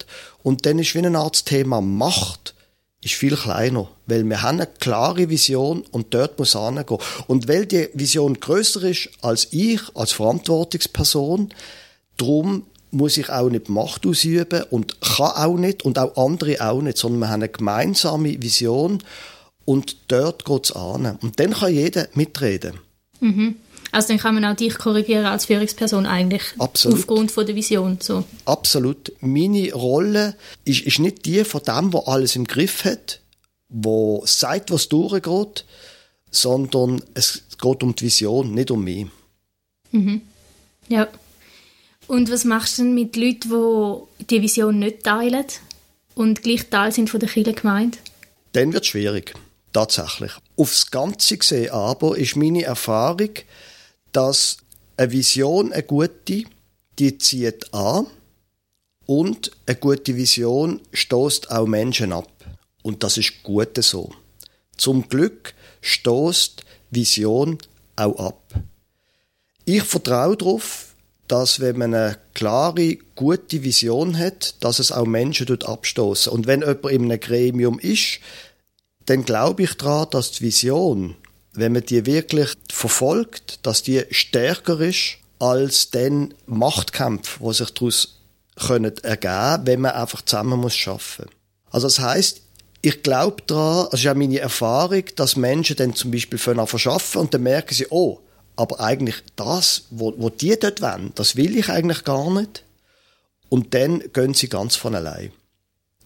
Und 0.42 0.64
dann 0.64 0.78
ist 0.78 0.94
wie 0.94 1.00
eine 1.00 1.18
Art 1.18 1.44
Thema 1.44 1.82
Macht 1.82 2.54
ist 3.04 3.14
viel 3.14 3.36
kleiner, 3.36 3.88
weil 4.06 4.24
wir 4.24 4.40
haben 4.40 4.60
eine 4.60 4.66
klare 4.66 5.28
Vision 5.28 5.84
und 5.90 6.14
dort 6.14 6.38
muss 6.38 6.58
hingehen. 6.58 6.98
Und 7.26 7.48
weil 7.48 7.66
die 7.66 7.90
Vision 7.92 8.40
größer 8.40 8.82
ist 8.84 9.10
als 9.20 9.48
ich, 9.50 9.80
als 9.94 10.12
Verantwortungsperson, 10.12 11.50
darum 12.16 12.64
muss 12.90 13.18
ich 13.18 13.28
auch 13.28 13.50
nicht 13.50 13.68
Macht 13.68 14.06
ausüben 14.06 14.64
und 14.70 15.00
kann 15.02 15.32
auch 15.32 15.56
nicht 15.58 15.84
und 15.84 15.98
auch 15.98 16.16
andere 16.16 16.66
auch 16.66 16.80
nicht, 16.80 16.96
sondern 16.96 17.20
wir 17.20 17.28
haben 17.28 17.42
eine 17.42 17.50
gemeinsame 17.50 18.42
Vision 18.42 19.02
und 19.64 19.96
dort 20.08 20.44
geht 20.44 20.64
es 20.64 20.72
an. 20.72 21.18
Und 21.22 21.40
dann 21.40 21.52
kann 21.52 21.72
jeder 21.72 22.08
mitreden. 22.14 22.78
Mhm. 23.20 23.56
Also 23.92 24.08
dann 24.08 24.18
kann 24.18 24.34
man 24.34 24.44
auch 24.44 24.56
dich 24.56 24.76
korrigieren 24.76 25.24
als 25.24 25.46
Führungsperson 25.46 26.04
eigentlich. 26.04 26.42
Absolut. 26.58 26.98
Aufgrund 26.98 27.30
von 27.30 27.46
der 27.46 27.54
Vision. 27.54 27.98
So. 28.00 28.24
Absolut. 28.44 29.12
Meine 29.20 29.72
Rolle 29.72 30.34
ist, 30.64 30.80
ist 30.80 30.98
nicht 30.98 31.24
die 31.26 31.44
von 31.44 31.62
dem, 31.62 31.92
der 31.92 32.08
alles 32.08 32.34
im 32.34 32.44
Griff 32.44 32.84
hat, 32.84 33.20
wo 33.68 34.22
sagt, 34.26 34.72
was 34.72 34.88
durchgeht, 34.88 35.64
sondern 36.32 37.02
es 37.14 37.44
geht 37.60 37.82
um 37.84 37.94
die 37.94 38.06
Vision, 38.06 38.52
nicht 38.52 38.72
um 38.72 38.82
mich. 38.82 39.06
Mhm. 39.92 40.22
Ja. 40.88 41.06
Und 42.08 42.30
was 42.32 42.44
machst 42.44 42.78
du 42.78 42.82
denn 42.82 42.94
mit 42.94 43.16
Leuten, 43.16 43.48
die 43.48 44.24
die 44.26 44.42
Vision 44.42 44.80
nicht 44.80 45.04
teilen 45.04 45.46
und 46.16 46.42
gleich 46.42 46.68
Teil 46.68 46.90
sind 46.90 47.10
von 47.10 47.20
der 47.20 47.28
Kirchengemeinde? 47.28 47.96
Dann 48.52 48.72
wird 48.72 48.82
es 48.82 48.88
schwierig. 48.88 49.34
Tatsächlich. 49.74 50.30
Aufs 50.56 50.92
Ganze 50.92 51.36
gesehen 51.36 51.72
aber 51.72 52.16
ist 52.16 52.36
meine 52.36 52.62
Erfahrung, 52.62 53.30
dass 54.12 54.58
eine 54.96 55.10
Vision, 55.10 55.72
eine 55.72 55.82
gute, 55.82 56.44
die 57.00 57.18
zieht 57.18 57.74
an 57.74 58.06
und 59.04 59.50
eine 59.66 59.76
gute 59.76 60.16
Vision 60.16 60.80
stoßt 60.92 61.50
auch 61.50 61.66
Menschen 61.66 62.12
ab. 62.12 62.30
Und 62.82 63.02
das 63.02 63.18
ist 63.18 63.42
gut 63.42 63.82
so. 63.82 64.12
Zum 64.76 65.08
Glück 65.08 65.54
stoßt 65.80 66.64
Vision 66.92 67.58
auch 67.96 68.16
ab. 68.16 68.54
Ich 69.64 69.82
vertraue 69.82 70.36
darauf, 70.36 70.94
dass 71.26 71.58
wenn 71.58 71.78
man 71.78 71.94
eine 71.94 72.18
klare, 72.34 72.96
gute 73.16 73.64
Vision 73.64 74.16
hat, 74.16 74.62
dass 74.62 74.78
es 74.78 74.92
auch 74.92 75.06
Menschen 75.06 75.46
dort 75.46 75.66
abstoßen. 75.66 76.32
Und 76.32 76.46
wenn 76.46 76.60
jemand 76.60 76.86
in 76.86 77.10
einem 77.10 77.18
Gremium 77.18 77.80
ist, 77.80 78.20
dann 79.06 79.24
glaube 79.24 79.62
ich 79.64 79.74
daran, 79.74 80.08
dass 80.10 80.32
die 80.32 80.44
Vision, 80.44 81.16
wenn 81.52 81.72
man 81.72 81.84
die 81.84 82.06
wirklich 82.06 82.50
verfolgt, 82.70 83.60
dass 83.62 83.82
die 83.82 84.04
stärker 84.10 84.80
ist 84.80 85.18
als 85.38 85.90
den 85.90 86.34
Machtkampf, 86.46 87.40
wo 87.40 87.52
sich 87.52 87.70
daraus 87.70 88.20
können 88.56 88.96
ergeben, 89.02 89.66
wenn 89.66 89.80
man 89.80 89.92
einfach 89.92 90.22
zusammen 90.22 90.60
muss 90.60 90.76
schaffen. 90.76 91.26
Also 91.70 91.88
das 91.88 91.98
heißt, 91.98 92.40
ich 92.82 93.02
glaube 93.02 93.42
daran, 93.46 93.86
also 93.86 93.96
ist 93.96 94.04
ja 94.04 94.14
meine 94.14 94.38
Erfahrung, 94.38 95.04
dass 95.16 95.36
Menschen 95.36 95.76
dann 95.76 95.94
zum 95.94 96.10
Beispiel 96.10 96.38
von 96.38 96.66
verschaffen 96.66 97.22
und 97.22 97.34
dann 97.34 97.42
merken 97.42 97.74
sie, 97.74 97.86
oh, 97.90 98.20
aber 98.56 98.80
eigentlich 98.80 99.16
das, 99.36 99.84
wo, 99.90 100.14
wo 100.16 100.30
die 100.30 100.56
dort 100.58 100.80
wollen, 100.80 101.12
das 101.14 101.34
will 101.34 101.56
ich 101.56 101.68
eigentlich 101.70 102.04
gar 102.04 102.30
nicht. 102.30 102.62
Und 103.48 103.74
dann 103.74 104.02
gehen 104.12 104.34
sie 104.34 104.48
ganz 104.48 104.76
von 104.76 104.94
allein. 104.94 105.32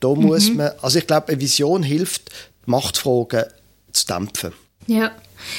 Da 0.00 0.14
mhm. 0.14 0.22
muss 0.22 0.50
man, 0.50 0.72
also 0.80 0.98
ich 0.98 1.06
glaube, 1.06 1.28
eine 1.28 1.40
Vision 1.40 1.82
hilft, 1.82 2.30
Machtfragen 2.68 3.44
zu 3.92 4.06
dämpfen. 4.06 4.52
Ja, 4.86 5.10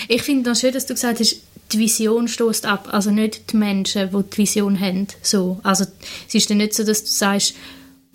ich 0.08 0.22
finde 0.22 0.52
es 0.52 0.60
schön, 0.60 0.74
dass 0.74 0.86
du 0.86 0.94
gesagt 0.94 1.20
hast, 1.20 1.38
die 1.72 1.80
Vision 1.80 2.28
stößt 2.28 2.66
ab, 2.66 2.90
also 2.92 3.12
nicht 3.12 3.52
die 3.52 3.58
Menschen, 3.58 4.10
die 4.12 4.24
die 4.24 4.38
Vision 4.38 4.80
haben. 4.80 5.08
So. 5.22 5.60
Also 5.64 5.86
es 6.28 6.36
ist 6.36 6.50
dann 6.50 6.58
nicht 6.58 6.74
so, 6.74 6.84
dass 6.84 7.04
du 7.04 7.10
sagst, 7.10 7.56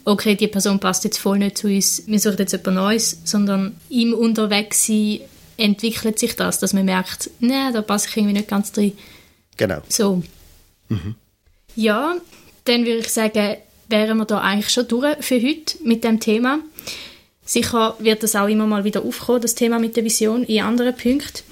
okay, 0.04 0.34
die 0.34 0.48
Person 0.48 0.80
passt 0.80 1.04
jetzt 1.04 1.18
voll 1.18 1.38
nicht 1.38 1.58
zu 1.58 1.68
uns, 1.68 2.02
wir 2.06 2.18
suchen 2.18 2.38
jetzt 2.38 2.54
etwas 2.54 2.74
Neues, 2.74 3.18
sondern 3.24 3.76
im 3.88 4.14
Unterwegssein 4.14 5.20
entwickelt 5.56 6.18
sich 6.18 6.36
das, 6.36 6.58
dass 6.58 6.72
man 6.72 6.84
merkt, 6.84 7.30
nein, 7.40 7.72
da 7.72 7.82
passe 7.82 8.08
ich 8.08 8.16
irgendwie 8.16 8.34
nicht 8.34 8.48
ganz 8.48 8.72
drin. 8.72 8.92
Genau. 9.56 9.80
So. 9.88 10.22
Mhm. 10.88 11.14
Ja, 11.76 12.16
dann 12.64 12.84
würde 12.84 12.98
ich 12.98 13.08
sagen, 13.08 13.56
wären 13.88 14.18
wir 14.18 14.24
da 14.24 14.40
eigentlich 14.40 14.70
schon 14.70 14.88
durch 14.88 15.16
für 15.20 15.40
heute 15.40 15.76
mit 15.82 16.02
dem 16.04 16.18
Thema. 16.20 16.58
Sicher 17.44 17.96
wird 17.98 18.22
das 18.22 18.36
auch 18.36 18.48
immer 18.48 18.66
mal 18.66 18.84
wieder 18.84 19.04
aufkommen, 19.04 19.42
das 19.42 19.54
Thema 19.54 19.78
mit 19.78 19.96
der 19.96 20.04
Vision, 20.04 20.44
in 20.44 20.62
anderen 20.62 20.96
Punkten. 20.96 21.42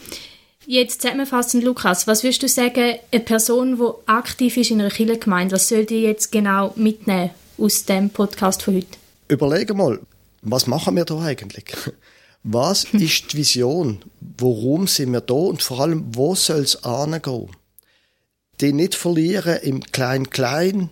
Jetzt 0.66 1.02
zusammenfassend, 1.02 1.64
Lukas, 1.64 2.06
was 2.06 2.22
würdest 2.22 2.42
du 2.42 2.48
sagen, 2.48 2.96
eine 3.10 3.20
Person, 3.22 3.76
die 3.76 4.08
aktiv 4.08 4.56
ist 4.56 4.70
in 4.70 4.80
einer 4.80 4.90
Kirchengemeinde, 4.90 5.54
was 5.54 5.68
soll 5.68 5.84
die 5.84 6.02
jetzt 6.02 6.30
genau 6.30 6.72
mitnehmen 6.76 7.30
aus 7.58 7.84
dem 7.84 8.10
Podcast 8.10 8.62
von 8.62 8.76
heute? 8.76 8.86
Überlege 9.28 9.74
mal, 9.74 9.98
was 10.42 10.66
machen 10.66 10.96
wir 10.96 11.04
da 11.04 11.20
eigentlich? 11.20 11.64
Was 12.44 12.82
ist 12.92 13.32
die 13.32 13.36
Vision? 13.36 14.04
Warum 14.38 14.88
sind 14.88 15.12
wir 15.12 15.20
da? 15.20 15.34
Und 15.34 15.62
vor 15.62 15.78
allem, 15.78 16.04
wo 16.08 16.34
soll 16.34 16.62
es 16.62 16.82
angehen? 16.82 17.50
Die 18.60 18.72
nicht 18.72 18.96
verlieren 18.96 19.60
im 19.62 19.80
Klein-Klein. 19.80 20.90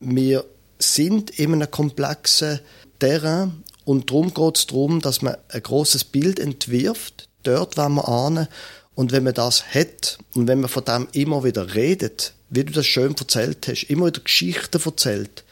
Wir 0.00 0.44
sind 0.80 1.30
in 1.38 1.54
einem 1.54 1.70
komplexen 1.70 2.58
Terrain 2.98 3.62
und 3.90 4.08
darum 4.08 4.32
geht 4.32 4.56
es 4.56 4.66
darum, 4.68 5.00
dass 5.00 5.20
man 5.20 5.36
ein 5.48 5.62
großes 5.64 6.04
Bild 6.04 6.38
entwirft, 6.38 7.28
dort 7.42 7.76
wollen 7.76 7.96
wir 7.96 8.06
ahnen 8.08 8.46
Und 8.94 9.10
wenn 9.10 9.24
man 9.24 9.34
das 9.34 9.64
hat 9.74 10.18
und 10.32 10.46
wenn 10.46 10.60
man 10.60 10.68
von 10.68 10.84
dem 10.84 11.08
immer 11.10 11.42
wieder 11.42 11.74
redet, 11.74 12.34
wie 12.50 12.62
du 12.62 12.72
das 12.72 12.86
schön 12.86 13.16
erzählt 13.16 13.66
hast, 13.66 13.90
immer 13.90 14.06
wieder 14.06 14.20
Geschichten 14.20 14.80
erzählt, 14.80 15.42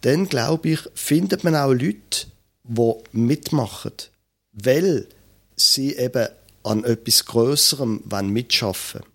dann 0.00 0.30
glaube 0.30 0.70
ich, 0.70 0.78
findet 0.94 1.44
man 1.44 1.54
auch 1.54 1.74
Leute, 1.74 2.26
die 2.62 2.94
mitmachen, 3.12 3.92
weil 4.52 5.06
sie 5.54 5.94
eben 5.94 6.28
an 6.62 6.84
etwas 6.84 7.26
Größerem 7.26 8.02
mitschaffen 8.22 9.02
wollen. 9.02 9.12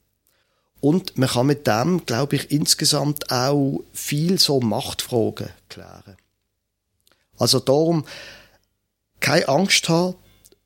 Und 0.79 1.17
man 1.17 1.29
kann 1.29 1.47
mit 1.47 1.65
dem, 1.65 2.05
glaube 2.05 2.35
ich, 2.35 2.51
insgesamt 2.51 3.31
auch 3.31 3.81
viel 3.93 4.37
so 4.37 4.59
Machtfragen 4.59 5.49
klären. 5.69 6.17
Also 7.39 7.59
darum, 7.59 8.05
keine 9.19 9.47
Angst 9.47 9.89
haben 9.89 10.15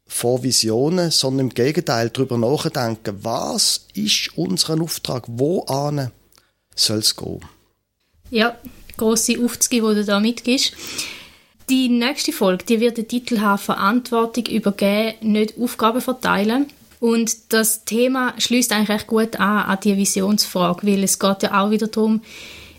vor 0.05 0.43
Visionen, 0.43 1.11
sondern 1.11 1.47
im 1.47 1.53
Gegenteil 1.53 2.09
darüber 2.09 2.37
nachdenken, 2.37 3.17
was 3.23 3.87
ist 3.93 4.37
unser 4.37 4.79
Auftrag, 4.81 5.23
wo 5.27 5.65
soll 6.75 6.99
es 6.99 7.15
gehen. 7.15 7.41
Ja, 8.29 8.57
grosse 8.97 9.43
Aufzüge, 9.43 9.87
die 9.89 9.95
du 9.95 10.05
da 10.05 10.19
mitgibst. 10.19 10.73
Die 11.69 11.87
nächste 11.87 12.33
Folge, 12.33 12.65
die 12.65 12.79
wird 12.79 12.97
den 12.97 13.07
Titel 13.07 13.39
haben 13.39 13.57
Verantwortung 13.57 14.45
übergeben, 14.47 15.15
nicht 15.21 15.57
Aufgaben 15.57 16.01
verteilen. 16.01 16.67
Und 16.99 17.53
das 17.53 17.85
Thema 17.85 18.33
schließt 18.37 18.71
eigentlich 18.71 18.89
recht 18.89 19.07
gut 19.07 19.39
an 19.39 19.65
an 19.65 19.79
die 19.83 19.97
Visionsfrage, 19.97 20.87
weil 20.87 21.03
es 21.03 21.19
geht 21.19 21.43
ja 21.43 21.61
auch 21.61 21.69
wieder 21.69 21.87
darum, 21.87 22.21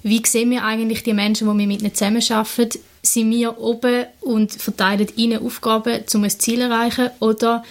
wie 0.04 0.22
sehen 0.24 0.50
wir 0.50 0.64
eigentlich 0.64 1.02
die 1.02 1.14
Menschen, 1.14 1.50
die 1.50 1.58
wir 1.58 1.66
mit 1.66 1.80
ihnen 1.80 1.94
zusammenarbeiten? 1.94 2.78
Sind 3.02 3.30
wir 3.30 3.58
oben 3.58 4.04
und 4.20 4.52
verteilen 4.52 5.08
ihnen 5.16 5.44
Aufgaben, 5.44 6.04
um 6.14 6.24
ein 6.24 6.30
Ziel 6.30 6.58
zu 6.58 6.62
erreichen? 6.62 7.10
Oder 7.20 7.64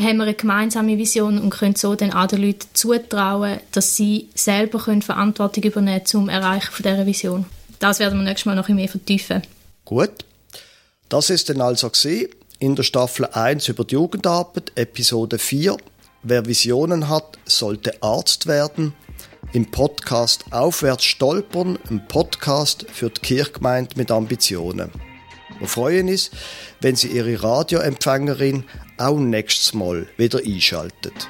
haben 0.00 0.16
wir 0.16 0.24
eine 0.24 0.34
gemeinsame 0.34 0.96
Vision 0.96 1.38
und 1.38 1.50
können 1.50 1.76
so 1.76 1.94
den 1.94 2.12
anderen 2.12 2.44
Leuten 2.44 2.68
zutrauen, 2.72 3.60
dass 3.72 3.96
sie 3.96 4.28
selber 4.34 4.78
können 4.78 5.02
Verantwortung 5.02 5.62
übernehmen 5.62 5.98
können 5.98 6.06
zum 6.06 6.28
Erreichen 6.30 6.72
von 6.72 6.82
dieser 6.82 7.06
Vision? 7.06 7.44
Das 7.80 7.98
werden 7.98 8.18
wir 8.18 8.24
nächstes 8.24 8.46
Mal 8.46 8.56
noch 8.56 8.68
ein 8.68 8.74
mehr 8.74 8.88
vertiefen. 8.88 9.42
Gut. 9.84 10.24
Das 11.10 11.28
ist 11.28 11.50
dann 11.50 11.60
also 11.60 11.90
in 12.58 12.76
der 12.76 12.82
Staffel 12.82 13.26
1 13.26 13.68
über 13.68 13.84
die 13.84 13.94
Jugendarbeit, 13.94 14.72
Episode 14.74 15.38
4. 15.38 15.76
Wer 16.22 16.46
Visionen 16.46 17.08
hat, 17.08 17.38
sollte 17.44 18.02
Arzt 18.02 18.46
werden. 18.46 18.94
Im 19.54 19.64
Podcast 19.70 20.44
Aufwärts 20.50 21.04
stolpern, 21.04 21.78
ein 21.88 22.06
Podcast 22.06 22.84
für 22.92 23.08
die 23.08 23.20
Kirchgemeinde 23.22 23.96
mit 23.96 24.10
Ambitionen. 24.10 24.90
Wir 25.58 25.66
freuen 25.66 26.08
uns, 26.08 26.30
wenn 26.82 26.96
Sie 26.96 27.08
Ihre 27.08 27.42
Radioempfängerin 27.42 28.64
auch 28.98 29.18
nächstes 29.18 29.72
Mal 29.72 30.06
wieder 30.18 30.40
einschaltet. 30.44 31.28